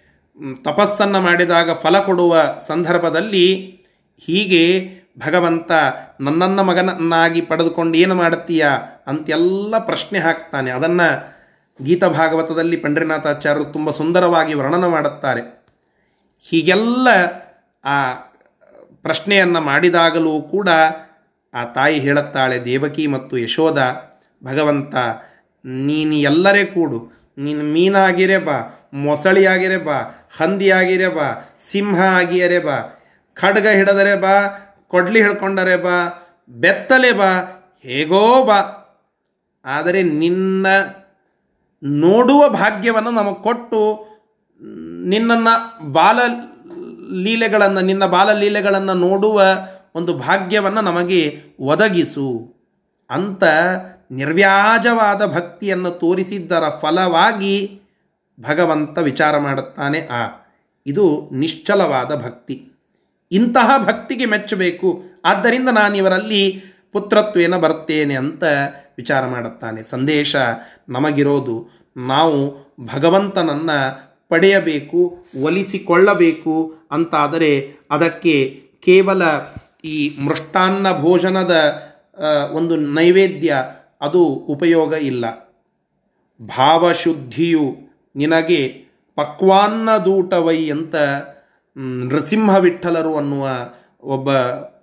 ತಪಸ್ಸನ್ನು 0.65 1.21
ಮಾಡಿದಾಗ 1.21 1.73
ಫಲ 1.73 1.99
ಕೊಡುವ 2.01 2.59
ಸಂದರ್ಭದಲ್ಲಿ 2.67 3.77
ಹೀಗೆ 4.19 4.65
ಭಗವಂತ 5.19 5.73
ನನ್ನನ್ನ 6.21 6.61
ಮಗನನ್ನಾಗಿ 6.61 7.41
ಪಡೆದುಕೊಂಡು 7.41 7.99
ಏನು 7.99 8.15
ಮಾಡುತ್ತೀಯ 8.15 8.67
ಅಂತೆಲ್ಲ 9.07 9.79
ಪ್ರಶ್ನೆ 9.79 10.19
ಹಾಕ್ತಾನೆ. 10.19 10.71
ಅದನ್ನು 10.71 11.37
ಗೀತಾ 11.85 12.09
ಭಾಗವತದಲ್ಲಿ 12.09 12.77
ಪಂಡ್ರಿನಾಥಾಚಾರ್ಯರು 12.77 13.65
ತುಂಬ 13.65 13.91
ಸುಂದರವಾಗಿ 13.91 14.55
ವರ್ಣನ 14.55 14.87
ಮಾಡುತ್ತಾರೆ. 14.87 15.67
ಹೀಗೆಲ್ಲ 16.49 17.09
ಆ 17.85 18.15
ಪ್ರಶ್ನೆಯನ್ನು 19.03 19.61
ಮಾಡಿದಾಗಲೂ 19.61 20.43
ಕೂಡ 20.43 20.69
ಆ 21.57 21.63
ತಾಯಿ 21.77 21.97
ಹೇಳುತ್ತಾಳೆ, 21.99 22.57
ದೇವಕಿ 22.65 23.05
ಮತ್ತು 23.07 23.35
ಯಶೋಧ 23.39 23.81
ಭಗವಂತ, 24.45 24.95
ನೀನು 25.87 26.17
ಎಲ್ಲರೇ 26.31 26.65
ಕೂಡು. 26.65 26.99
ನೀನು 27.39 27.63
ಮೀನಾಗಿರೇ 27.75 28.39
ಬಾ, 28.39 28.57
ಮೊಸಳಿಯಾಗಿರೇ 28.95 29.79
ಬಾ, 29.79 29.97
ಹಂದಿಯಾಗಿರೇ 30.39 31.09
ಬಾ, 31.09 31.27
ಸಿಂಹ 31.61 31.99
ಆಗಿಯರೇ 32.21 32.59
ಬಾ, 32.59 32.77
ಖಡ್ಗ 33.37 33.67
ಹಿಡದರೆ 33.69 34.15
ಬಾ, 34.21 34.35
ಕೊಡ್ಲಿ 34.89 35.19
ಹಿಡ್ಕೊಂಡರೆ 35.23 35.77
ಬಾ, 35.77 35.97
ಬೆತ್ತಲೆ 36.49 37.13
ಬಾ, 37.13 37.31
ಹೇಗೋ 37.83 38.23
ಬಾ. 38.45 38.59
ಆದರೆ 39.65 40.01
ನಿನ್ನ 40.03 40.67
ನೋಡುವ 41.83 42.43
ಭಾಗ್ಯವನ್ನು 42.49 43.11
ನಮಗೆ 43.11 43.43
ಕೊಟ್ಟು 43.43 43.81
ನಿನ್ನನ್ನು 45.07 45.55
ಬಾಲ 45.93 46.19
ಲೀಲೆಗಳನ್ನು, 47.25 47.81
ನಿನ್ನ 47.81 48.05
ಬಾಲಲೀಲೆಗಳನ್ನು 48.07 48.95
ನೋಡುವ 48.95 49.41
ಒಂದು 49.97 50.15
ಭಾಗ್ಯವನ್ನು 50.15 50.81
ನಮಗೆ 50.81 51.43
ಒದಗಿಸು. 51.61 52.55
ಅಂತ 53.11 53.45
ನಿರ್ವ್ಯಾಜವಾದ 54.11 55.27
ಭಕ್ತಿಯನ್ನು 55.27 55.91
ತೋರಿಸಿದ್ದರ 55.91 56.63
ಫಲವಾಗಿ 56.81 57.81
ಭಗವಂತ 58.41 58.99
ವಿಚಾರ 58.99 59.39
ಮಾಡುತ್ತಾನೆ. 59.39 60.07
ಆ, 60.07 60.47
ಇದು 60.87 61.31
ನಿಶ್ಚಲವಾದ 61.33 62.15
ಭಕ್ತಿ. 62.15 62.69
ಇಂತಹ 63.33 63.71
ಭಕ್ತಿಗೆ 63.79 64.25
ಮೆಚ್ಚಬೇಕು. 64.25 65.03
ಆದ್ದರಿಂದ 65.25 65.69
ನಾನು 65.69 65.97
ಇವರಲ್ಲಿ 65.97 66.63
ಪುತ್ರತ್ವೇನ 66.93 67.57
ಬರ್ತೇನೆ 67.57 68.15
ಅಂತ 68.15 68.45
ವಿಚಾರ 68.97 69.27
ಮಾಡುತ್ತಾನೆ. 69.27 69.83
ಸಂದೇಶ 69.83 70.37
ನಮಗಿರೋದು, 70.89 71.69
ನಾವು 71.97 72.67
ಭಗವಂತನನ್ನು 72.95 74.01
ಪಡೆಯಬೇಕು, 74.29 75.19
ಒಲಿಸಿಕೊಳ್ಳಬೇಕು 75.43 76.75
ಅಂತಾದರೆ 76.91 77.73
ಅದಕ್ಕೆ 77.91 78.63
ಕೇವಲ 78.81 79.25
ಈ 79.87 80.16
ಮೃಷ್ಟಾನ್ನ 80.20 81.01
ಭೋಜನದ 81.01 81.82
ಒಂದು 82.53 82.76
ನೈವೇದ್ಯ, 82.76 83.57
ಅದು 84.01 84.24
ಉಪಯೋಗ 84.24 84.93
ಇಲ್ಲ. 84.93 85.53
ಭಾವಶುದ್ಧಿಯು 86.41 87.76
ನಿನಗೆ 88.16 88.87
ಪಕ್ವಾನ್ನದೂಟವೈ 89.14 90.70
ಅಂತ 90.70 90.97
ನೃಸಿಂಹ 92.05 92.57
ವಿಠಲರು 92.57 93.16
ಅನ್ನುವ 93.16 93.49
ಒಬ್ಬ 94.03 94.30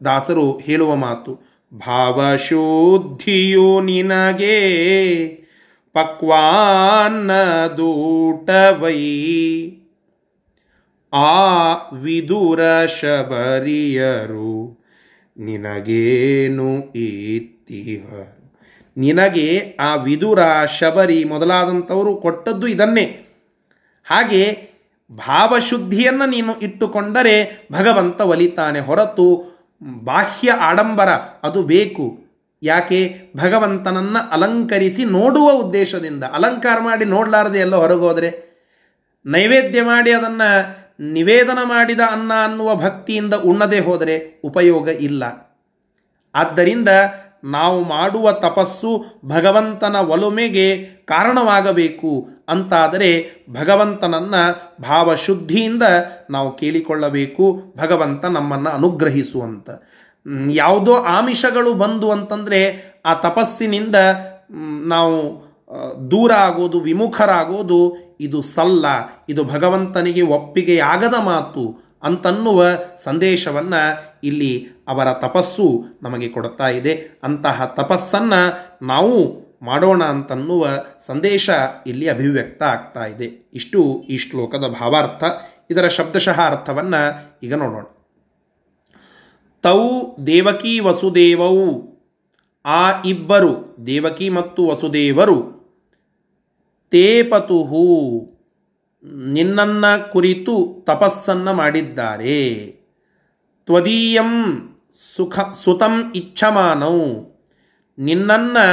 ದಾಸರು 0.06 0.58
ಹೇಳುವ 0.58 0.96
ಮಾತು. 0.96 1.54
ಭಾವಶುದ್ಧಿಯು 1.74 3.82
ನಿನಗೆ 3.82 4.60
ಪಕ್ವಾನ್ನದೂಟವೈ 5.94 7.22
ಆ 11.14 11.84
ವಿದುರ 11.94 12.86
ಶಬರಿಯರು 12.86 14.83
ನಿನಗೇನು 15.38 16.94
ಇತ್ತಿಹ 16.96 18.14
ನಿನಗೆ 18.98 19.78
ಆ 19.80 19.96
ವಿದುರ 19.96 20.40
ಶಬರಿ 20.66 21.24
ಮೊದಲಾದಂಥವರು 21.24 22.16
ಕೊಟ್ಟದ್ದು 22.16 22.68
ಇದನ್ನೇ. 22.68 23.26
ಹಾಗೆ 24.06 24.70
ಭಾವಶುದ್ಧಿಯನ್ನು 25.12 26.30
ನೀನು 26.30 26.60
ಇಟ್ಟುಕೊಂಡರೆ 26.60 27.68
ಭಗವಂತ 27.72 28.22
ಒಲಿತಾನೆ 28.22 28.80
ಹೊರತು 28.80 29.54
ಬಾಹ್ಯ 30.04 30.52
ಆಡಂಬರ 30.52 31.10
ಅದು 31.44 31.64
ಬೇಕು. 31.64 32.24
ಯಾಕೆ? 32.64 33.18
ಭಗವಂತನನ್ನು 33.38 34.30
ಅಲಂಕರಿಸಿ 34.30 35.06
ನೋಡುವ 35.06 35.52
ಉದ್ದೇಶದಿಂದ. 35.52 36.24
ಅಲಂಕಾರ 36.24 36.80
ಮಾಡಿ 36.80 37.06
ನೋಡಲಾರದೆ 37.06 37.60
ಎಲ್ಲ 37.60 37.76
ಹೊರಗೋದರೆ. 37.76 38.54
ನೈವೇದ್ಯ 39.26 39.82
ಮಾಡಿ 39.82 40.12
ಅದನ್ನು 40.12 40.83
ನಿವೇದನ 41.00 41.58
ಮಾಡಿದ 41.64 42.00
ಅನ್ನ 42.12 42.32
ಅನ್ನುವ 42.44 42.76
ಭಕ್ತಿಯಿಂದ 42.76 43.34
ಉಣ್ಣದೆ 43.34 43.80
ಹೋದರೆ 43.80 44.42
ಉಪಯೋಗ 44.44 44.88
ಇಲ್ಲ. 44.88 45.24
ಆದ್ದರಿಂದ 46.36 46.90
ನಾವು 47.44 47.84
ಮಾಡುವ 47.84 48.32
ತಪಸ್ಸು 48.32 49.06
ಭಗವಂತನ 49.26 49.96
ಒಲುಮೆಗೆ 49.96 50.84
ಕಾರಣವಾಗಬೇಕು. 51.06 52.30
ಅಂತಾದರೆ 52.50 53.30
ಭಗವಂತನನ್ನು 53.50 54.74
ಭಾವಶುದ್ಧಿಯಿಂದ 54.82 55.84
ನಾವು 56.30 56.58
ಕೇಳಿಕೊಳ್ಳಬೇಕು. 56.58 57.64
ಭಗವಂತ 57.78 58.26
ನಮ್ಮನ್ನು 58.26 58.70
ಅನುಗ್ರಹಿಸುವಂತ. 58.70 59.70
ಯಾವುದೋ 60.50 60.94
ಆಮಿಷಗಳು 60.94 61.74
ಬಂದು 61.74 62.12
ಅಂತಂದರೆ 62.12 62.94
ಆ 63.06 63.14
ತಪಸ್ಸಿನಿಂದ 63.14 63.96
ನಾವು 64.86 65.43
ದೂರ 66.12 66.32
ಆಗೋದು 66.32 66.80
ವಿಮುಖರಾಗೋದು, 66.80 67.96
ಇದು 68.20 68.42
ಸಲ್ಲ, 68.42 68.86
ಇದು 69.30 69.44
ಭಗವಂತನಿಗೆ 69.44 70.22
ಒಪ್ಪಿಗೆಯಾಗದ 70.22 71.14
ಮಾತು 71.24 71.84
ಅಂತನ್ನುವ 72.04 72.66
ಸಂದೇಶವನ್ನು 73.04 74.04
ಇಲ್ಲಿ 74.24 74.68
ಅವರ 74.88 75.14
ತಪಸ್ಸು 75.14 75.86
ನಮಗೆ 76.04 76.30
ಕೊಡ್ತಾ 76.30 76.70
ಇದೆ. 76.70 77.20
ಅಂತಹ 77.24 77.74
ತಪಸ್ಸನ್ನು 77.78 78.70
ನಾವು 78.86 79.44
ಮಾಡೋಣ 79.62 80.04
ಅಂತನ್ನುವ 80.04 80.68
ಸಂದೇಶ 81.06 81.50
ಇಲ್ಲಿ 81.88 82.10
ಅಭಿವ್ಯಕ್ತ 82.10 82.64
ಆಗ್ತಾ 82.64 83.06
ಇದೆ. 83.06 83.52
ಇಷ್ಟು 83.54 84.04
ಈ 84.10 84.18
ಶ್ಲೋಕದ 84.18 84.68
ಭಾವಾರ್ಥ. 84.80 85.24
ಇದರ 85.70 85.88
ಶಬ್ದಶಃ 85.88 86.42
ಅರ್ಥವನ್ನು 86.42 87.32
ಈಗ 87.44 87.54
ನೋಡೋಣ. 87.54 87.84
ತೌ 89.62 89.90
ದೇವಕಿ 90.28 90.80
ವಸುದೇವವು 90.80 91.94
ಆ 92.66 93.02
ಇಬ್ಬರು, 93.02 93.78
ದೇವಕಿ 93.86 94.30
ಮತ್ತು 94.30 94.68
ವಸುದೇವರು 94.68 95.63
ತೇಪತುಹು, 96.94 97.84
ನಿನ್ನನ್ನ 99.04 99.98
ಕುರಿತು 99.98 100.84
ತಪಸ್ಸನ್ನು 100.86 101.54
ಮಾಡಿದ್ದಾರೆ. 101.54 102.66
ತ್ವದೀಯಂ 103.66 104.32
ಸುಖ, 105.16 105.40
ಸುತಂ 105.40 106.12
ಇಚ್ಛಮಾನೌ, 106.16 107.00
ನಿನ್ನನ್ನು 108.00 108.66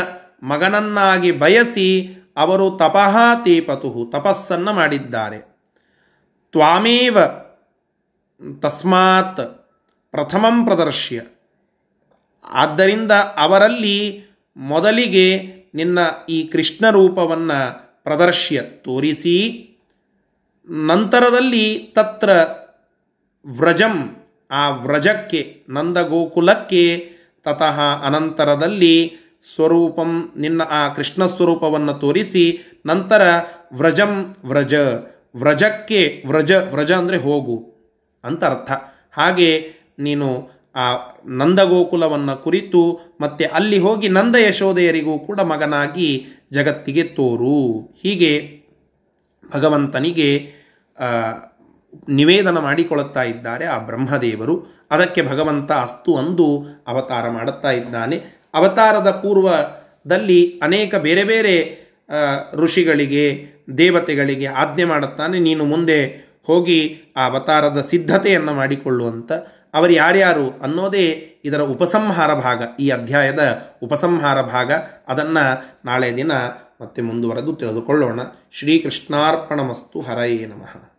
ಮಗನನ್ನಾಗಿ 0.46 1.32
ಬಯಸಿ 1.32 1.88
ಅವರು 2.36 2.70
ತಪಃ 2.70 3.16
ತೇಪತುಹು, 3.44 4.06
ತಪಸ್ಸನ್ನು 4.06 4.72
ಮಾಡಿದ್ದಾರೆ. 4.72 5.38
ತ್ವಾಮೇವ 6.52 7.18
ತಸ್ಮಾತ್ 8.60 9.40
ಪ್ರಥಮಂ 10.10 10.64
ಪ್ರದರ್ಶ್ಯ. 10.64 11.22
ಆದ್ದರಿಂದ 12.44 13.12
ಅವರಲ್ಲಿ 13.12 14.24
ಮೊದಲಿಗೆ 14.56 15.26
ನಿನ್ನ 15.74 15.98
ಈ 16.28 16.42
ಕೃಷ್ಣ 16.42 16.90
ರೂಪವನ್ನು 16.90 17.89
ಪ್ರದರ್ಶ್ಯ 18.04 18.62
ತೋರಿಸಿ. 18.62 19.66
ನಂತರದಲ್ಲಿ 20.68 21.78
ತತ್ರ 21.94 22.30
ವ್ರಜಂ, 23.46 24.16
ಆ 24.50 24.70
ವ್ರಜಕ್ಕೆ 24.70 25.64
ನಂದಗೋಕುಲಕ್ಕೆ 25.68 27.10
ತತಃ 27.44 27.80
ಅನಂತರದಲ್ಲಿ 28.04 29.16
ಸ್ವರೂಪಂ, 29.54 30.32
ನಿನ್ನ 30.36 30.62
ಆ 30.62 30.88
ಕೃಷ್ಣ 30.88 31.26
ಸ್ವರೂಪವನ್ನು 31.26 31.94
ತೋರಿಸಿ. 31.94 32.58
ನಂತರ 32.86 33.22
ವ್ರಜಂ 33.72 34.36
ವ್ರಜ, 34.44 34.74
ವ್ರಜಕ್ಕೆ 35.36 36.22
ವ್ರಜ 36.26 36.52
ವ್ರಜ 36.52 36.92
ಅಂದರೆ 36.92 37.16
ಹೋಗು 37.16 37.74
ಅಂತ 38.24 38.44
ಅರ್ಥ. 38.44 38.72
ಹಾಗೆ 39.12 39.72
ನೀನು 39.98 40.50
ಆ 40.80 40.86
ನಂದಗೋಕುಲವನ್ನು 41.28 42.34
ಕುರಿತು 42.44 42.82
ಮತ್ತೆ 43.20 43.44
ಅಲ್ಲಿ 43.44 43.78
ಹೋಗಿ 43.78 44.08
ನಂದ 44.08 44.36
ಯಶೋದೆಯರಿಗೂ 44.36 45.14
ಕೂಡ 45.18 45.40
ಮಗನಾಗಿ 45.52 46.08
ಜಗತ್ತಿಗೆ 46.52 47.02
ತೋರು. 47.16 47.58
ಹೀಗೆ 48.02 48.32
ಭಗವಂತನಿಗೆ 49.54 50.28
ನಿವೇದನ 52.08 52.58
ಮಾಡಿಕೊಳ್ಳುತ್ತಾ 52.58 53.22
ಇದ್ದಾರೆ 53.22 53.64
ಆ 53.66 53.78
ಬ್ರಹ್ಮದೇವರು. 53.78 54.54
ಅದಕ್ಕೆ 54.90 55.22
ಭಗವಂತ 55.22 55.72
ಅಸ್ತು 55.72 56.12
ಅಂದು 56.16 56.46
ಅವತಾರ 56.86 57.24
ಮಾಡುತ್ತಾ 57.30 57.70
ಇದ್ದಾನೆ. 57.70 58.16
ಅವತಾರದ 58.54 59.10
ಪೂರ್ವದಲ್ಲಿ 59.22 60.40
ಅನೇಕ 60.62 60.94
ಬೇರೆ 60.94 61.24
ಬೇರೆ 61.24 61.54
ಋಷಿಗಳಿಗೆ, 62.54 63.24
ದೇವತೆಗಳಿಗೆ 63.78 64.46
ಆಜ್ಞೆ 64.46 64.84
ಮಾಡುತ್ತಾನೆ. 64.84 65.38
ನೀನು 65.38 65.64
ಮುಂದೆ 65.64 65.98
ಹೋಗಿ 66.46 66.78
ಆ 67.16 67.24
ಅವತಾರದ 67.26 67.80
ಸಿದ್ಧತೆಯನ್ನು 67.90 68.52
ಮಾಡಿಕೊಳ್ಳುವಂಥ 68.54 69.32
ಅವರು 69.74 69.92
ಯಾರ್ಯಾರು 69.92 70.60
ಅನ್ನೋದೇ 70.60 71.36
ಇದರ 71.44 71.60
ಉಪಸಂಹಾರ 71.60 72.34
ಭಾಗ. 72.34 72.62
ಈ 72.80 72.90
ಅಧ್ಯಾಯದ 72.90 73.62
ಉಪಸಂಹಾರ 73.82 74.42
ಭಾಗ, 74.42 74.72
ಅದನ್ನು 75.08 75.64
ನಾಳೆ 75.84 76.16
ದಿನ 76.16 76.32
ಮತ್ತೆ 76.80 77.02
ಮುಂದುವರೆದು 77.02 77.52
ತಿಳಿದುಕೊಳ್ಳೋಣ. 77.52 78.20
ಶ್ರೀಕೃಷ್ಣಾರ್ಪಣಮಸ್ತು 78.50 80.00
ಹರಯೇ 80.00 80.46
ನಮಃ. 80.46 80.89